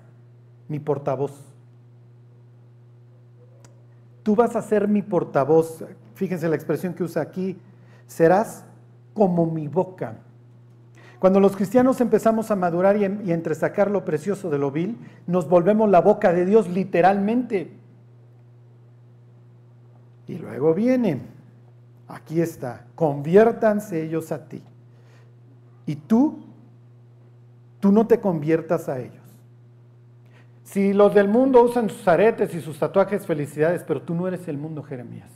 [0.68, 1.32] mi portavoz.
[4.22, 5.84] Tú vas a ser mi portavoz.
[6.14, 7.58] Fíjense la expresión que usa aquí,
[8.06, 8.64] serás
[9.12, 10.14] como mi boca.
[11.18, 15.48] Cuando los cristianos empezamos a madurar y, y entresacar lo precioso de lo vil, nos
[15.48, 17.72] volvemos la boca de Dios literalmente.
[20.28, 21.36] Y luego viene
[22.08, 24.62] Aquí está, conviértanse ellos a ti.
[25.84, 26.38] Y tú,
[27.80, 29.14] tú no te conviertas a ellos.
[30.64, 34.48] Si los del mundo usan sus aretes y sus tatuajes, felicidades, pero tú no eres
[34.48, 35.30] el mundo, Jeremías.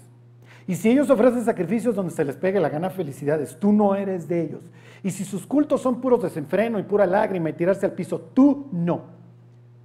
[0.67, 4.29] Y si ellos ofrecen sacrificios donde se les pegue la gana, felicidades, tú no eres
[4.29, 4.63] de ellos.
[5.03, 8.69] Y si sus cultos son puros desenfreno y pura lágrima y tirarse al piso, tú
[8.73, 9.05] no.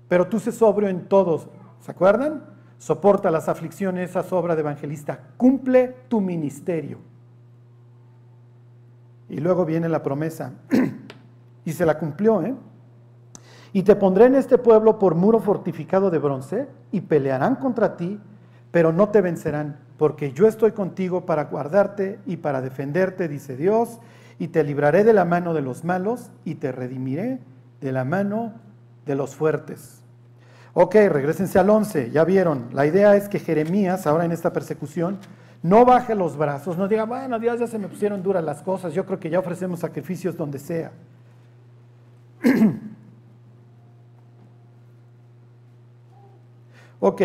[0.07, 1.49] Pero tú se sobrio en todos.
[1.79, 2.56] ¿Se acuerdan?
[2.77, 6.99] Soporta las aflicciones, esa obra de evangelista, cumple tu ministerio.
[9.29, 10.53] Y luego viene la promesa,
[11.65, 12.55] y se la cumplió, ¿eh?
[13.73, 18.19] Y te pondré en este pueblo por muro fortificado de bronce, y pelearán contra ti,
[18.71, 23.99] pero no te vencerán, porque yo estoy contigo para guardarte y para defenderte, dice Dios,
[24.39, 27.39] y te libraré de la mano de los malos, y te redimiré
[27.81, 28.53] de la mano
[29.05, 30.03] de los fuertes.
[30.79, 32.69] Ok, regresense al 11, ya vieron.
[32.71, 35.17] La idea es que Jeremías, ahora en esta persecución,
[35.63, 38.93] no baje los brazos, no diga, bueno, Dios, ya se me pusieron duras las cosas,
[38.93, 40.91] yo creo que ya ofrecemos sacrificios donde sea.
[46.99, 47.21] ok,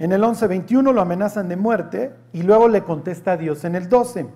[0.00, 3.88] en el 11.21 lo amenazan de muerte y luego le contesta a Dios en el
[3.88, 4.26] 12.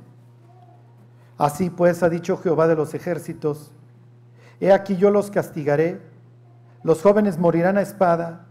[1.39, 3.73] Así pues ha dicho Jehová de los ejércitos,
[4.61, 6.01] he aquí yo los castigaré,
[6.85, 8.47] los jóvenes morirán a espada,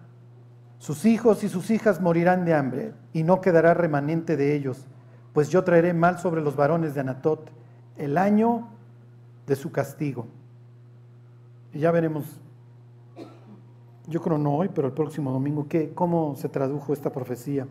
[0.79, 4.87] sus hijos y sus hijas morirán de hambre, y no quedará remanente de ellos,
[5.33, 7.51] pues yo traeré mal sobre los varones de Anatot
[7.97, 8.69] el año
[9.45, 10.25] de su castigo.
[11.73, 12.25] Y ya veremos,
[14.07, 17.67] yo creo no hoy, pero el próximo domingo, ¿qué, cómo se tradujo esta profecía.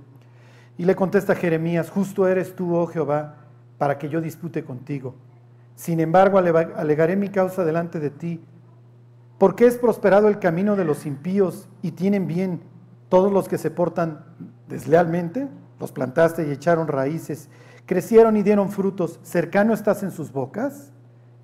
[0.77, 3.37] Y le contesta Jeremías, justo eres tú, oh Jehová,
[3.79, 5.15] para que yo dispute contigo.
[5.75, 8.41] Sin embargo, alegaré mi causa delante de ti,
[9.39, 12.61] porque es prosperado el camino de los impíos y tienen bien
[13.09, 14.25] todos los que se portan
[14.69, 15.49] deslealmente.
[15.81, 17.49] Los plantaste y echaron raíces,
[17.87, 19.21] crecieron y dieron frutos.
[19.23, 20.93] Cercano estás en sus bocas,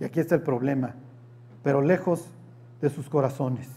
[0.01, 0.95] y aquí está el problema,
[1.63, 2.29] pero lejos
[2.81, 3.71] de sus corazones.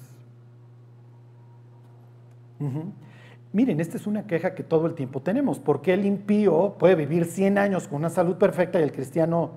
[3.54, 5.60] Miren, esta es una queja que todo el tiempo tenemos.
[5.60, 9.52] porque el impío puede vivir 100 años con una salud perfecta y el cristiano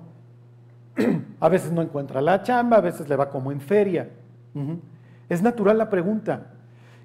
[1.40, 4.10] a veces no encuentra la chamba, a veces le va como en feria?
[5.28, 6.52] Es natural la pregunta.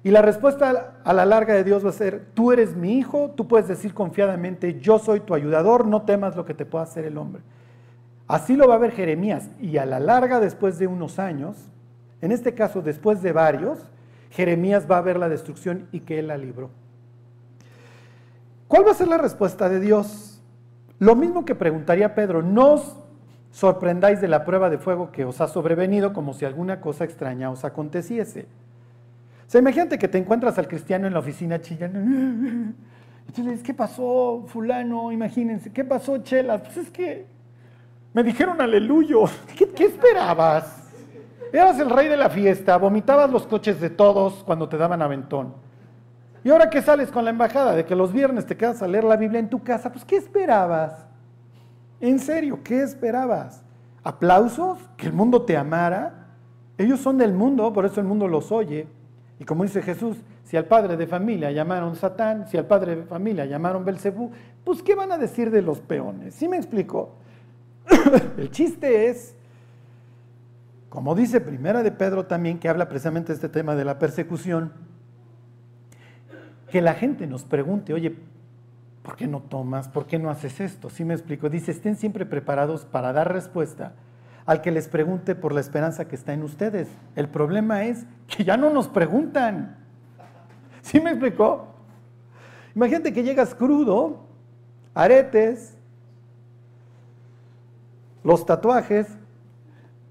[0.02, 3.32] Y la respuesta a la larga de Dios va a ser, tú eres mi hijo,
[3.36, 7.04] tú puedes decir confiadamente, yo soy tu ayudador, no temas lo que te pueda hacer
[7.04, 7.42] el hombre.
[8.28, 9.50] Así lo va a ver Jeremías.
[9.60, 11.56] Y a la larga, después de unos años,
[12.20, 13.78] en este caso después de varios,
[14.30, 16.70] Jeremías va a ver la destrucción y que él la libró.
[18.68, 20.42] ¿Cuál va a ser la respuesta de Dios?
[20.98, 22.96] Lo mismo que preguntaría Pedro, no os
[23.50, 27.50] sorprendáis de la prueba de fuego que os ha sobrevenido como si alguna cosa extraña
[27.50, 28.46] os aconteciese.
[29.46, 32.00] O sea, imagínate que te encuentras al cristiano en la oficina chillando.
[33.28, 35.12] Entonces, ¿qué pasó, fulano?
[35.12, 36.62] Imagínense, ¿qué pasó, Chela?
[36.62, 37.26] Pues es que
[38.12, 39.24] me dijeron aleluyo.
[39.56, 40.88] ¿Qué, ¿Qué, esperabas?
[41.52, 45.54] Eras el rey de la fiesta, vomitabas los coches de todos cuando te daban aventón.
[46.42, 49.04] Y ahora que sales con la embajada de que los viernes te quedas a leer
[49.04, 51.06] la Biblia en tu casa, pues ¿qué esperabas?
[52.00, 53.62] En serio, ¿qué esperabas?
[54.02, 54.78] ¿Aplausos?
[54.96, 56.28] ¿Que el mundo te amara?
[56.78, 58.86] Ellos son del mundo, por eso el mundo los oye.
[59.38, 63.02] Y como dice Jesús, si al padre de familia llamaron Satán, si al padre de
[63.02, 64.30] familia llamaron Belcebú,
[64.64, 66.34] pues ¿qué van a decir de los peones?
[66.34, 67.16] ¿Sí me explico?
[68.38, 69.34] El chiste es,
[70.88, 74.72] como dice Primera de Pedro también, que habla precisamente de este tema de la persecución,
[76.70, 78.16] que la gente nos pregunte, oye,
[79.02, 79.88] ¿por qué no tomas?
[79.88, 80.88] ¿Por qué no haces esto?
[80.88, 81.50] ¿Sí me explico?
[81.50, 83.92] Dice, estén siempre preparados para dar respuesta
[84.46, 86.88] al que les pregunte por la esperanza que está en ustedes.
[87.16, 89.76] El problema es que ya no nos preguntan.
[90.82, 91.74] ¿Sí me explicó?
[92.74, 94.24] Imagínate que llegas crudo,
[94.94, 95.76] aretes,
[98.22, 99.18] los tatuajes,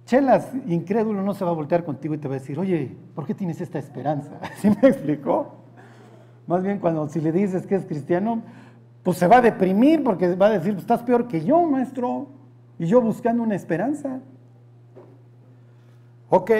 [0.05, 3.25] Chelas, incrédulo, no se va a voltear contigo y te va a decir, oye, ¿por
[3.25, 4.39] qué tienes esta esperanza?
[4.57, 5.55] ¿Sí me explicó?
[6.45, 8.43] Más bien cuando si le dices que es cristiano,
[9.01, 12.27] pues se va a deprimir porque va a decir, pues estás peor que yo, maestro.
[12.77, 14.19] Y yo buscando una esperanza.
[16.29, 16.51] Ok.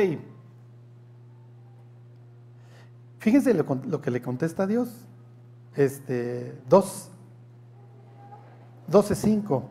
[3.20, 5.08] Fíjense lo, que le contesta Dios.
[5.76, 7.12] Este, 2,
[8.90, 9.64] 12.5.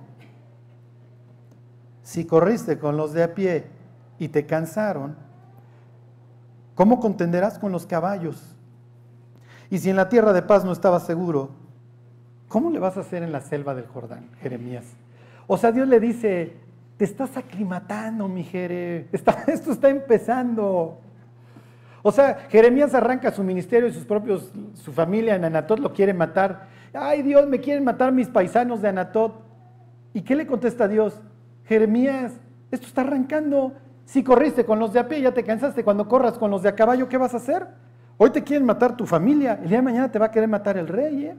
[2.02, 3.66] Si corriste con los de a pie
[4.18, 5.16] y te cansaron,
[6.74, 8.54] ¿cómo contenderás con los caballos?
[9.70, 11.50] Y si en la tierra de paz no estabas seguro,
[12.48, 14.84] ¿cómo le vas a hacer en la selva del Jordán, Jeremías?
[15.46, 16.56] O sea, Dios le dice,
[16.96, 19.08] te estás aclimatando, mi Jere,
[19.46, 20.98] esto está empezando.
[22.02, 26.12] O sea, Jeremías arranca su ministerio y sus propios, su familia en Anatot lo quiere
[26.12, 26.68] matar.
[26.92, 29.42] Ay Dios, me quieren matar mis paisanos de Anatot.
[30.12, 31.20] ¿Y qué le contesta Dios?
[31.64, 32.34] Jeremías,
[32.70, 33.72] esto está arrancando.
[34.04, 35.82] Si corriste con los de a pie, ya te cansaste.
[35.82, 37.66] Cuando corras con los de a caballo, ¿qué vas a hacer?
[38.16, 40.76] Hoy te quieren matar tu familia, el día de mañana te va a querer matar
[40.76, 41.24] el rey.
[41.24, 41.36] ¿eh?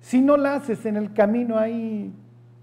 [0.00, 2.12] Si no la haces en el camino ahí,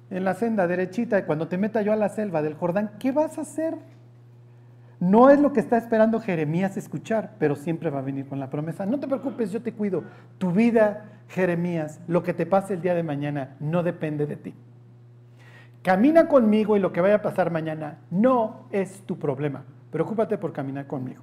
[0.10, 3.38] en la senda derechita, cuando te meta yo a la selva del Jordán, ¿qué vas
[3.38, 3.76] a hacer?
[5.00, 8.50] No es lo que está esperando Jeremías escuchar, pero siempre va a venir con la
[8.50, 8.86] promesa.
[8.86, 10.04] No te preocupes, yo te cuido.
[10.38, 14.54] Tu vida, Jeremías, lo que te pase el día de mañana, no depende de ti.
[15.82, 19.66] Camina conmigo y lo que vaya a pasar mañana no es tu problema.
[19.92, 21.22] Preocúpate por caminar conmigo.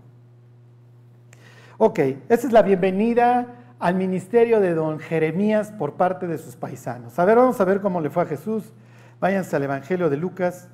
[1.79, 1.99] Ok,
[2.29, 3.47] esa es la bienvenida
[3.83, 7.19] al ministerio de don Jeremías por parte de sus paisanos.
[7.19, 8.73] A ver, vamos a ver cómo le fue a Jesús.
[9.19, 10.69] Váyanse al Evangelio de Lucas,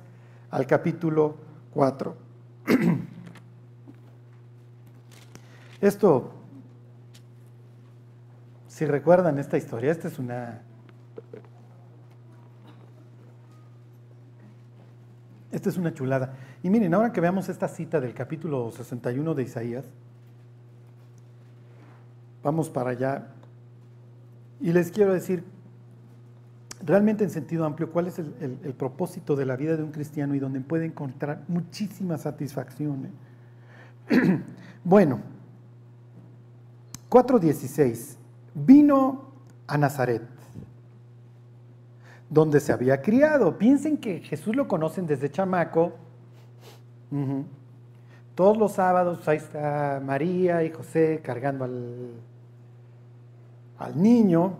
[0.51, 1.37] al capítulo
[1.73, 2.15] 4.
[5.81, 6.33] Esto,
[8.67, 10.61] si recuerdan esta historia, esta es una...
[15.51, 16.35] Esta es una chulada.
[16.61, 19.85] Y miren, ahora que veamos esta cita del capítulo 61 de Isaías,
[22.43, 23.27] Vamos para allá.
[24.59, 25.43] Y les quiero decir,
[26.85, 30.39] realmente en sentido amplio, cuál es el, propósito de la vida de un cristiano y
[30.39, 33.09] donde puede encontrar muchísima satisfacción.
[34.83, 35.19] bueno,
[37.09, 38.17] 4.16.
[38.53, 39.31] Vino
[39.67, 40.23] a Nazaret,
[42.29, 43.57] donde se había criado.
[43.57, 45.93] Piensen que Jesús lo conocen desde chamaco.
[48.39, 52.13] Todos los sábados ahí está María y José cargando al,
[53.77, 54.53] al niño,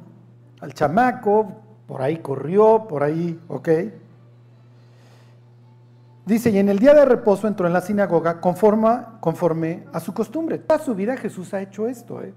[0.59, 1.47] al chamaco,
[1.87, 3.69] por ahí corrió, por ahí, ok.
[6.25, 10.13] Dice, y en el día de reposo entró en la sinagoga conforme, conforme a su
[10.13, 10.57] costumbre.
[10.57, 12.21] Toda su vida Jesús ha hecho esto.
[12.21, 12.33] ¿eh?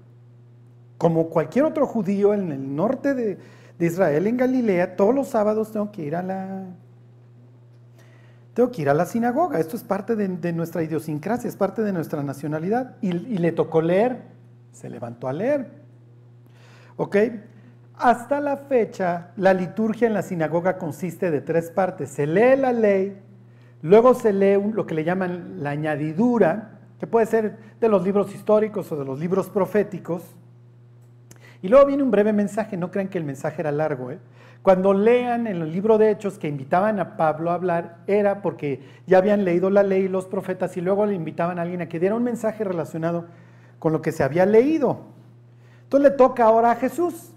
[0.97, 3.37] Como cualquier otro judío en el norte de,
[3.85, 6.67] Israel, en Galilea, todos los sábados tengo que ir a la,
[8.53, 9.59] tengo que ir a la sinagoga.
[9.59, 12.95] Esto es parte de, nuestra idiosincrasia, es parte de nuestra nacionalidad.
[13.01, 14.21] Y, le tocó leer,
[14.71, 15.71] se levantó a leer.
[16.95, 17.17] ¿Ok?
[17.95, 22.09] Hasta la fecha, la liturgia en la sinagoga consiste de tres partes.
[22.09, 23.19] Se lee la ley,
[23.81, 28.33] luego se lee lo que le llaman la añadidura, que puede ser de los libros
[28.33, 30.23] históricos o de los libros proféticos.
[31.61, 34.11] Y luego viene un breve mensaje, no crean que el mensaje era largo.
[34.11, 34.19] ¿eh?
[34.63, 38.81] Cuando lean en el libro de Hechos que invitaban a Pablo a hablar, era porque
[39.05, 41.89] ya habían leído la ley y los profetas y luego le invitaban a alguien a
[41.89, 43.25] que diera un mensaje relacionado
[43.77, 45.01] con lo que se había leído.
[45.83, 47.33] Entonces le toca ahora a Jesús.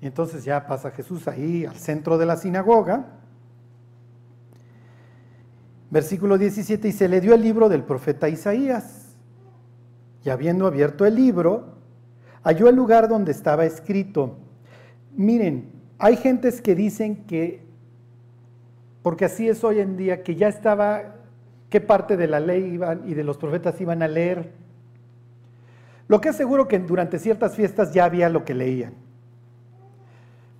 [0.00, 3.04] Y entonces ya pasa Jesús ahí al centro de la sinagoga.
[5.90, 9.14] Versículo 17, y se le dio el libro del profeta Isaías.
[10.24, 11.74] Y habiendo abierto el libro,
[12.42, 14.38] halló el lugar donde estaba escrito.
[15.12, 17.64] Miren, hay gentes que dicen que,
[19.02, 21.16] porque así es hoy en día, que ya estaba,
[21.70, 24.52] qué parte de la ley iban y de los profetas iban a leer.
[26.08, 28.94] Lo que es seguro que durante ciertas fiestas ya había lo que leían.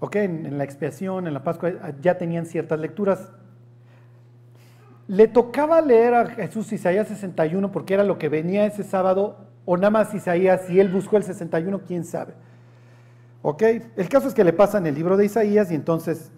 [0.01, 0.16] ¿Ok?
[0.16, 3.32] En, la expiación, en la Pascua, ya tenían ciertas lecturas.
[5.07, 9.76] Le tocaba leer a Jesús Isaías 61 porque era lo que venía ese sábado o
[9.76, 12.35] nada más Isaías, si él buscó el 61, quién sabe.
[13.47, 13.62] ¿Ok?
[13.97, 16.30] El caso es que le pasan el libro de Isaías y entonces,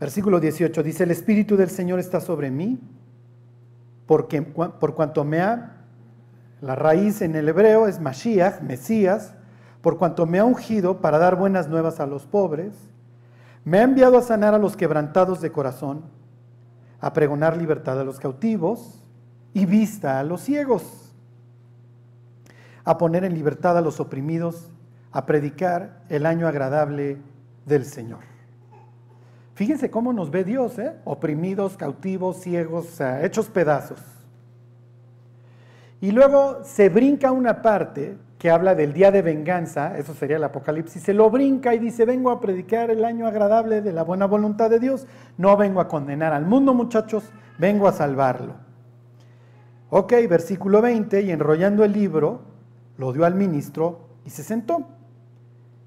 [0.00, 2.80] versículo 18, dice, el Espíritu del Señor está sobre mí,
[4.06, 5.84] porque por cuanto me ha,
[6.60, 9.34] la raíz en el hebreo es Mashiach, Mesías,
[9.80, 12.74] por cuanto me ha ungido para dar buenas nuevas a los pobres,
[13.64, 16.02] me ha enviado a sanar a los quebrantados de corazón,
[16.98, 19.04] a pregonar libertad a los cautivos
[19.54, 21.06] y vista a los ciegos
[22.86, 24.70] a poner en libertad a los oprimidos,
[25.12, 27.18] a predicar el año agradable
[27.64, 28.20] del Señor.
[29.54, 30.92] Fíjense cómo nos ve Dios, ¿eh?
[31.04, 34.00] oprimidos, cautivos, ciegos, hechos pedazos.
[36.00, 40.44] Y luego se brinca una parte que habla del día de venganza, eso sería el
[40.44, 44.26] Apocalipsis, se lo brinca y dice, vengo a predicar el año agradable de la buena
[44.26, 45.06] voluntad de Dios,
[45.38, 47.24] no vengo a condenar al mundo muchachos,
[47.58, 48.54] vengo a salvarlo.
[49.88, 52.42] Ok, versículo 20, y enrollando el libro,
[52.98, 54.95] lo dio al ministro y se sentó.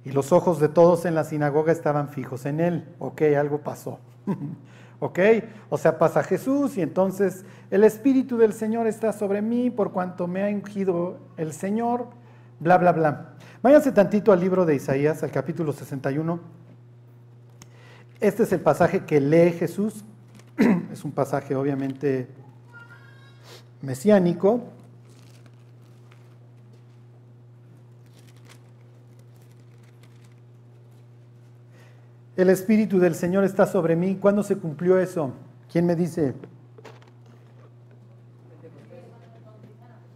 [0.10, 2.84] Y los ojos de todos en la sinagoga estaban fijos en él.
[2.97, 3.99] Ok, algo pasó.
[4.99, 5.20] ok,
[5.70, 10.26] o sea, pasa Jesús y entonces el Espíritu del Señor está sobre mí por cuanto
[10.26, 12.07] me ha ungido el Señor,
[12.60, 13.34] bla, bla, bla.
[13.62, 16.39] Váyanse tantito al libro de Isaías, al capítulo 61.
[18.20, 20.03] Este es el pasaje que lee Jesús.
[20.91, 22.28] es un pasaje obviamente
[23.84, 24.64] mesiánico.
[32.39, 34.15] El Espíritu del Señor está sobre mí.
[34.15, 35.33] ¿Cuándo se cumplió eso?
[35.69, 36.33] ¿Quién me dice?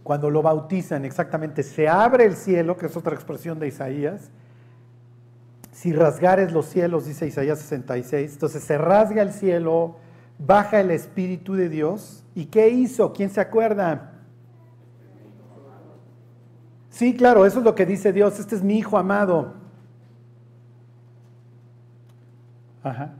[0.02, 1.62] Cuando lo bautizan, exactamente.
[1.62, 4.30] Se abre el cielo, que es otra expresión de Isaías.
[5.70, 8.32] Si rasgares los cielos, dice Isaías 66.
[8.32, 9.96] Entonces se rasga el cielo,
[10.38, 12.24] baja el Espíritu de Dios.
[12.34, 13.12] ¿Y qué hizo?
[13.12, 14.12] ¿Quién se acuerda?
[16.88, 18.40] Sí, claro, eso es lo que dice Dios.
[18.40, 19.62] Este es mi Hijo amado
[22.84, 23.14] Ajá.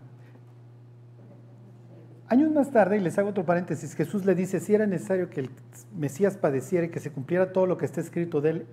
[2.29, 5.41] Años más tarde, y les hago otro paréntesis, Jesús le dice, si era necesario que
[5.41, 5.51] el
[5.97, 8.67] Mesías padeciera y que se cumpliera todo lo que está escrito de él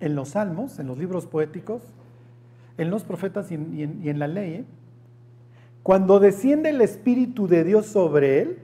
[0.00, 1.82] en los salmos, en los libros poéticos,
[2.76, 4.64] en los profetas y en, la ley, ¿eh?
[5.82, 8.58] cuando desciende el Espíritu de Dios sobre él,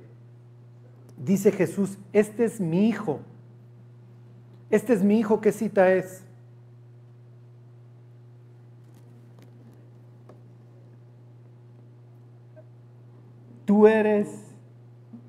[1.17, 3.21] dice Jesús, este es mi hijo.
[4.71, 6.25] Este es mi hijo, ¿qué cita es?
[13.69, 14.57] Tú eres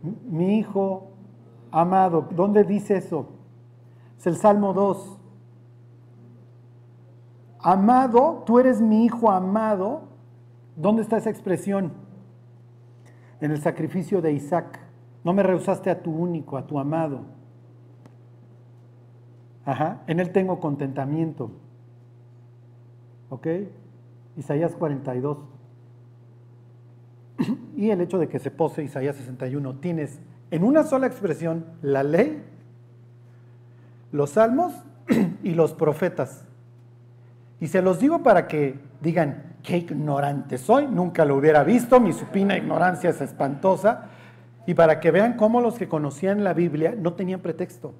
[0.01, 1.11] mi hijo
[1.71, 2.29] amado.
[2.31, 3.27] ¿Dónde dice eso?
[4.17, 5.19] Es el Salmo 2.
[7.59, 10.03] Amado, tú eres mi hijo amado.
[10.77, 11.91] ¿Dónde está esa expresión?
[13.41, 14.79] En el sacrificio de Isaac.
[15.25, 17.25] No me rehusaste a tu único, a tu amado.
[19.65, 21.51] Ajá, en él tengo contentamiento.
[23.27, 23.47] ¿Ok?
[24.37, 25.58] Isaías 42
[27.75, 30.19] y el hecho de que se pose Isaías 61, tienes
[30.51, 32.43] en una sola expresión la ley,
[34.11, 34.73] los salmos
[35.43, 36.45] y los profetas.
[37.59, 42.13] Y se los digo para que digan, qué ignorante soy, nunca lo hubiera visto, mi
[42.13, 44.05] supina ignorancia es espantosa,
[44.65, 47.93] y para que vean cómo los que conocían la Biblia no tenían pretexto.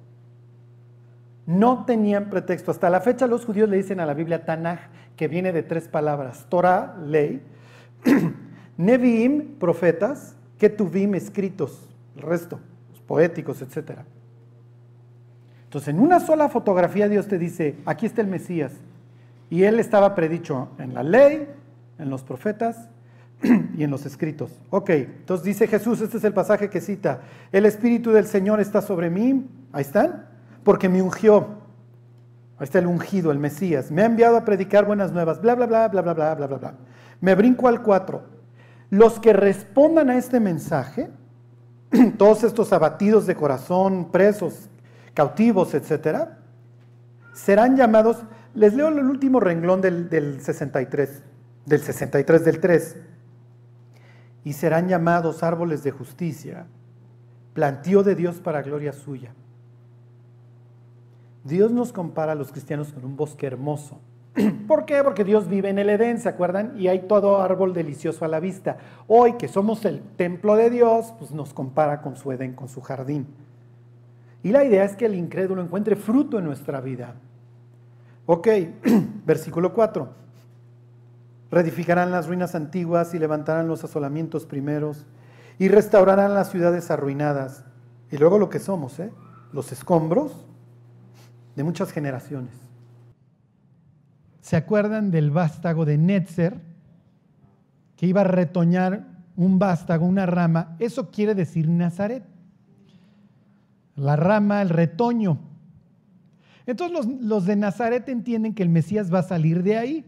[1.46, 2.70] No tenían pretexto.
[2.70, 4.78] Hasta la fecha los judíos le dicen a la Biblia Tanaj,
[5.16, 7.42] que viene de tres palabras, Torah, ley,
[8.80, 12.60] Nevi'im, profetas, Ketuvim, escritos, el resto,
[12.90, 13.98] los poéticos, etc.
[15.64, 18.72] Entonces, en una sola fotografía Dios te dice, aquí está el Mesías.
[19.50, 21.46] Y él estaba predicho en la ley,
[21.98, 22.88] en los profetas
[23.76, 24.50] y en los escritos.
[24.70, 27.20] Ok, entonces dice Jesús, este es el pasaje que cita,
[27.52, 30.26] el Espíritu del Señor está sobre mí, ahí están,
[30.64, 31.60] porque me ungió.
[32.56, 33.90] Ahí está el ungido, el Mesías.
[33.90, 36.74] Me ha enviado a predicar buenas nuevas, bla, bla, bla, bla, bla, bla, bla, bla.
[37.20, 38.39] Me brinco al 4.
[38.90, 41.10] Los que respondan a este mensaje,
[42.18, 44.68] todos estos abatidos de corazón, presos,
[45.14, 46.38] cautivos, etcétera,
[47.32, 48.24] serán llamados,
[48.54, 51.22] les leo el último renglón del, del 63,
[51.66, 52.96] del 63 del 3,
[54.42, 56.66] y serán llamados árboles de justicia,
[57.54, 59.32] plantío de Dios para gloria suya.
[61.44, 64.00] Dios nos compara a los cristianos con un bosque hermoso.
[64.68, 65.02] ¿Por qué?
[65.02, 66.74] Porque Dios vive en el Edén, ¿se acuerdan?
[66.76, 68.78] Y hay todo árbol delicioso a la vista.
[69.08, 72.80] Hoy que somos el templo de Dios, pues nos compara con su Edén, con su
[72.80, 73.26] jardín.
[74.42, 77.14] Y la idea es que el incrédulo encuentre fruto en nuestra vida.
[78.26, 78.48] Ok,
[79.26, 80.08] versículo 4.
[81.50, 85.04] Reedificarán las ruinas antiguas y levantarán los asolamientos primeros
[85.58, 87.64] y restaurarán las ciudades arruinadas.
[88.10, 89.12] Y luego lo que somos, ¿eh?
[89.52, 90.46] los escombros
[91.56, 92.69] de muchas generaciones.
[94.40, 96.60] ¿Se acuerdan del vástago de Netzer?
[97.96, 100.76] Que iba a retoñar un vástago, una rama.
[100.78, 102.24] Eso quiere decir Nazaret.
[103.96, 105.38] La rama, el retoño.
[106.66, 110.04] Entonces los, de Nazaret entienden que el Mesías va a salir de ahí.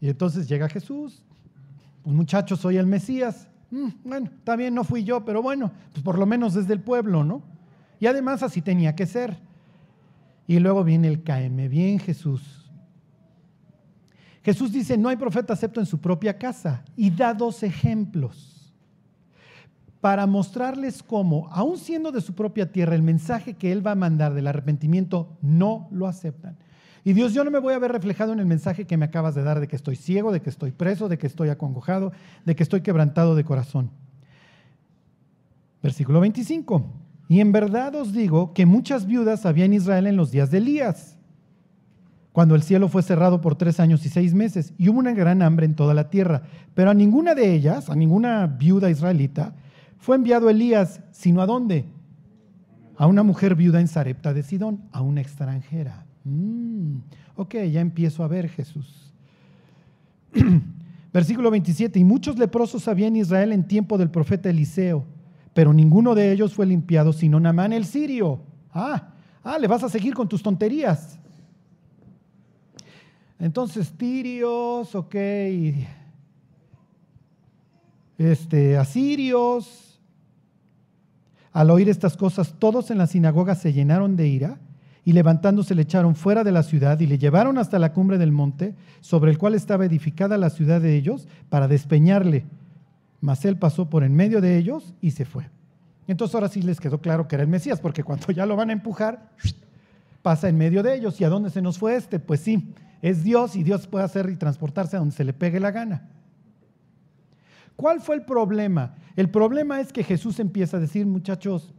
[0.00, 1.24] Y entonces llega Jesús.
[2.02, 3.48] Pues muchachos, soy el Mesías.
[3.70, 6.80] Mm, bueno, está bien, no fui yo, pero bueno, pues por lo menos desde el
[6.80, 7.42] pueblo, ¿no?
[8.00, 9.38] Y además así tenía que ser.
[10.46, 12.57] Y luego viene el caeme bien Jesús.
[14.48, 16.82] Jesús dice, no hay profeta acepto en su propia casa.
[16.96, 18.72] Y da dos ejemplos
[20.00, 23.94] para mostrarles cómo, aun siendo de su propia tierra, el mensaje que Él va a
[23.94, 26.56] mandar del arrepentimiento no lo aceptan.
[27.04, 29.34] Y Dios, yo no me voy a ver reflejado en el mensaje que me acabas
[29.34, 32.12] de dar de que estoy ciego, de que estoy preso, de que estoy acongojado,
[32.46, 33.90] de que estoy quebrantado de corazón.
[35.82, 36.90] Versículo 25.
[37.28, 40.56] Y en verdad os digo que muchas viudas había en Israel en los días de
[40.56, 41.17] Elías,
[42.38, 45.42] cuando el cielo fue cerrado por tres años y seis meses, y hubo una gran
[45.42, 46.42] hambre en toda la tierra.
[46.72, 49.56] Pero a ninguna de ellas, a ninguna viuda israelita,
[49.96, 51.86] fue enviado Elías, sino a dónde?
[52.96, 56.06] A una mujer viuda en Sarepta de Sidón, a una extranjera.
[56.22, 56.98] Mm,
[57.34, 59.12] ok, ya empiezo a ver Jesús.
[61.12, 65.04] Versículo 27, y muchos leprosos había en Israel en tiempo del profeta Eliseo
[65.54, 68.38] pero ninguno de ellos fue limpiado sino Namán el sirio.
[68.72, 69.08] Ah,
[69.42, 71.17] ah, le vas a seguir con tus tonterías.
[73.38, 75.14] Entonces, tirios, ok,
[78.18, 80.00] este, asirios.
[81.52, 84.58] Al oír estas cosas, todos en la sinagoga se llenaron de ira
[85.04, 88.32] y levantándose le echaron fuera de la ciudad y le llevaron hasta la cumbre del
[88.32, 92.44] monte sobre el cual estaba edificada la ciudad de ellos para despeñarle
[93.20, 95.48] mas él pasó por en medio de ellos y se fue.
[96.06, 98.70] Entonces ahora sí les quedó claro que era el Mesías, porque cuando ya lo van
[98.70, 99.30] a empujar,
[100.28, 101.18] pasa en medio de ellos.
[101.22, 102.18] ¿Y a dónde se nos fue este?
[102.18, 105.58] Pues sí, es Dios y Dios puede hacer y transportarse a donde se le pegue
[105.58, 106.06] la gana.
[107.76, 108.94] ¿Cuál fue el problema?
[109.16, 111.72] El problema es que Jesús empieza a decir, muchachos,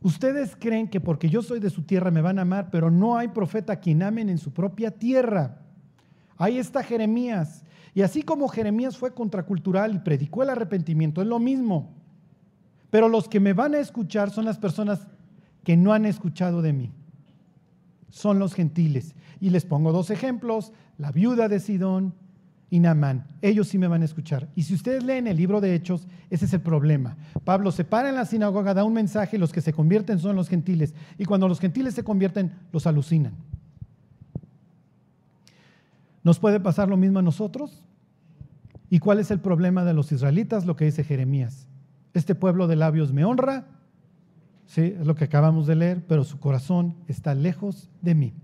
[0.00, 3.16] ustedes creen que porque yo soy de su tierra me van a amar, pero no
[3.16, 5.60] hay profeta quien amen en su propia tierra.
[6.38, 7.62] Ahí está Jeremías.
[7.94, 11.94] Y así como Jeremías fue contracultural y predicó el arrepentimiento, es lo mismo.
[12.90, 15.06] Pero los que me van a escuchar son las personas
[15.62, 16.92] que no han escuchado de mí.
[18.10, 19.14] Son los gentiles.
[19.40, 22.14] Y les pongo dos ejemplos, la viuda de Sidón
[22.70, 23.26] y Naamán.
[23.42, 24.48] Ellos sí me van a escuchar.
[24.54, 27.16] Y si ustedes leen el libro de Hechos, ese es el problema.
[27.44, 30.48] Pablo se para en la sinagoga, da un mensaje, los que se convierten son los
[30.48, 30.94] gentiles.
[31.18, 33.34] Y cuando los gentiles se convierten, los alucinan.
[36.24, 37.84] ¿Nos puede pasar lo mismo a nosotros?
[38.90, 40.66] ¿Y cuál es el problema de los israelitas?
[40.66, 41.68] Lo que dice Jeremías.
[42.14, 43.66] Este pueblo de labios me honra,
[44.66, 48.34] sí, es lo que acabamos de leer, pero su corazón está lejos de mí.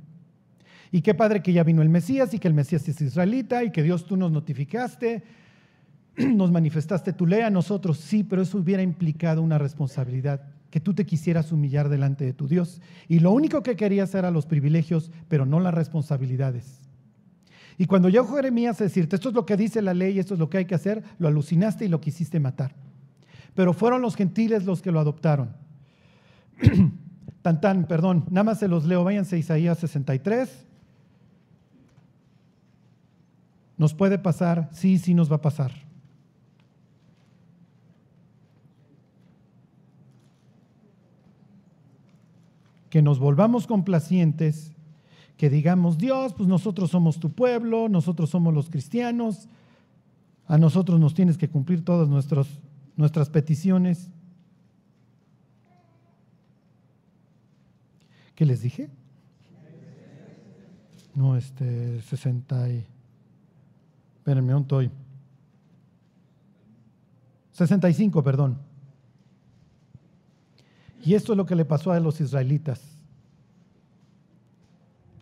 [0.90, 3.70] Y qué padre que ya vino el Mesías y que el Mesías es israelita y
[3.70, 5.24] que Dios tú nos notificaste,
[6.16, 7.98] nos manifestaste tu ley a nosotros.
[7.98, 12.46] Sí, pero eso hubiera implicado una responsabilidad, que tú te quisieras humillar delante de tu
[12.46, 12.82] Dios.
[13.08, 16.82] Y lo único que querías era los privilegios, pero no las responsabilidades.
[17.78, 20.40] Y cuando llegó Jeremías a decirte, esto es lo que dice la ley, esto es
[20.40, 22.74] lo que hay que hacer, lo alucinaste y lo quisiste matar.
[23.54, 25.56] Pero fueron los gentiles los que lo adoptaron.
[27.42, 30.66] tan tan, perdón, nada más se los leo, váyanse a Isaías 63.
[33.78, 34.68] ¿Nos puede pasar?
[34.72, 35.72] Sí, sí nos va a pasar.
[42.90, 44.72] Que nos volvamos complacientes,
[45.36, 49.48] que digamos, Dios, pues nosotros somos tu pueblo, nosotros somos los cristianos,
[50.46, 54.12] a nosotros nos tienes que cumplir todas nuestras peticiones.
[58.34, 58.90] ¿Qué les dije?
[61.14, 62.86] No, este, 60 y...
[64.18, 64.90] Espérenme, un toy.
[67.52, 68.58] 65, perdón.
[71.04, 72.80] Y esto es lo que le pasó a los israelitas.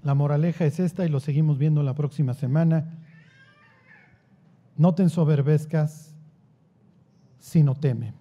[0.02, 2.98] La moraleja es esta y lo seguimos viendo la próxima semana.
[4.76, 6.14] No te ensoberbezcas,
[7.38, 8.19] sino teme.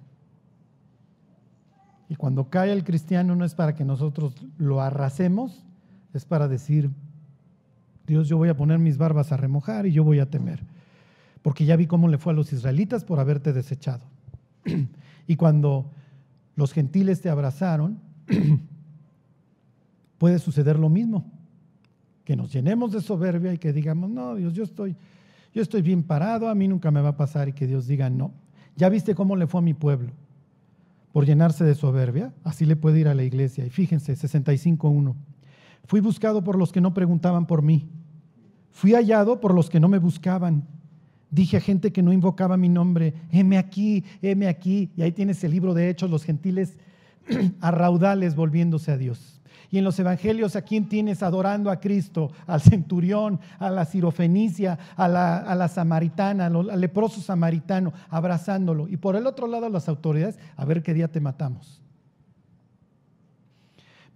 [2.10, 5.64] Y cuando cae el cristiano no es para que nosotros lo arrasemos,
[6.12, 6.90] es para decir,
[8.08, 10.64] Dios, yo voy a poner mis barbas a remojar y yo voy a temer.
[11.44, 14.02] Porque ya vi cómo le fue a los israelitas por haberte desechado.
[15.28, 15.92] y cuando
[16.56, 18.00] los gentiles te abrazaron,
[20.18, 21.32] puede suceder lo mismo.
[22.26, 24.96] Que nos llenemos de soberbia y que digamos, no, Dios, yo estoy,
[25.54, 28.10] yo estoy bien parado, a mí nunca me va a pasar y que Dios diga,
[28.10, 28.34] no.
[28.76, 30.12] Ya viste cómo le fue a mi pueblo
[31.12, 32.34] por llenarse de soberbia.
[32.44, 33.66] Así le puede ir a la iglesia.
[33.66, 35.16] Y fíjense, 65.1.
[35.86, 37.90] Fui buscado por los que no preguntaban por mí.
[38.72, 40.68] Fui hallado por los que no me buscaban.
[41.32, 44.92] Dije a gente que no invocaba mi nombre, heme aquí, heme aquí.
[44.96, 46.78] Y ahí tienes el libro de Hechos, los gentiles
[47.62, 49.39] a raudales volviéndose a Dios.
[49.72, 52.32] Y en los evangelios, ¿a quién tienes adorando a Cristo?
[52.48, 58.88] Al centurión, a la sirofenicia, a la, a la samaritana, al leproso samaritano, abrazándolo.
[58.88, 61.84] Y por el otro lado, las autoridades, a ver qué día te matamos.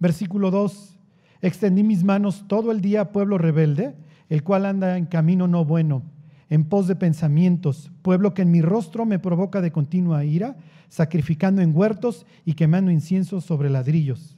[0.00, 0.98] Versículo 2.
[1.40, 3.94] Extendí mis manos todo el día a pueblo rebelde,
[4.28, 6.02] el cual anda en camino no bueno,
[6.48, 10.56] en pos de pensamientos, pueblo que en mi rostro me provoca de continua ira,
[10.88, 14.36] sacrificando en huertos y quemando incienso sobre ladrillos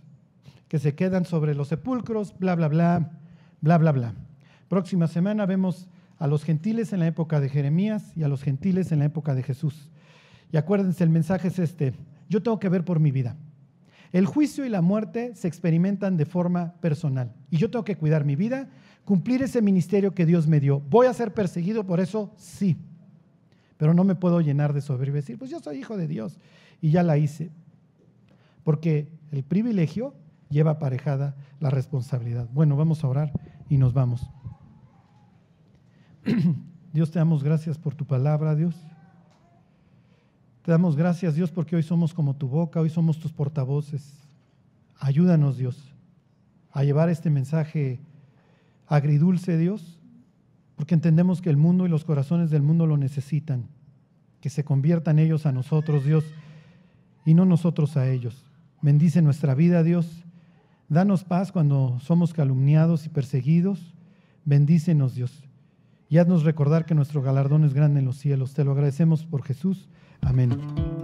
[0.69, 3.11] que se quedan sobre los sepulcros, bla, bla, bla,
[3.61, 4.15] bla, bla, bla.
[4.69, 5.89] Próxima semana vemos
[6.19, 9.35] a los gentiles en la época de Jeremías y a los gentiles en la época
[9.35, 9.91] de Jesús.
[10.53, 11.95] Y acuérdense, el mensaje es este,
[12.29, 13.37] yo tengo que ver por mi vida.
[14.13, 18.25] El juicio y la muerte se experimentan de forma personal y yo tengo que cuidar
[18.25, 18.69] mi vida,
[19.05, 20.81] cumplir ese ministerio que Dios me dio.
[20.81, 22.33] ¿Voy a ser perseguido por eso?
[22.37, 22.77] Sí.
[23.77, 26.39] Pero no me puedo llenar de soberbia y decir, pues yo soy hijo de Dios
[26.81, 27.51] y ya la hice.
[28.65, 30.15] Porque el privilegio
[30.51, 32.49] lleva aparejada la responsabilidad.
[32.53, 33.33] Bueno, vamos a orar
[33.69, 34.29] y nos vamos.
[36.93, 38.75] Dios, te damos gracias por tu palabra, Dios.
[40.63, 44.15] Te damos gracias, Dios, porque hoy somos como tu boca, hoy somos tus portavoces.
[44.99, 45.93] Ayúdanos, Dios,
[46.73, 48.01] a llevar este mensaje
[48.87, 50.01] agridulce, Dios,
[50.75, 53.69] porque entendemos que el mundo y los corazones del mundo lo necesitan.
[54.41, 56.25] Que se conviertan ellos a nosotros, Dios,
[57.25, 58.45] y no nosotros a ellos.
[58.83, 60.26] Bendice nuestra vida, Dios
[60.89, 63.95] Danos paz cuando somos calumniados y perseguidos.
[64.45, 65.45] Bendícenos, Dios.
[66.09, 68.55] Y haznos recordar que nuestro galardón es grande en los cielos.
[68.55, 69.89] Te lo agradecemos por Jesús.
[70.21, 70.96] Amén.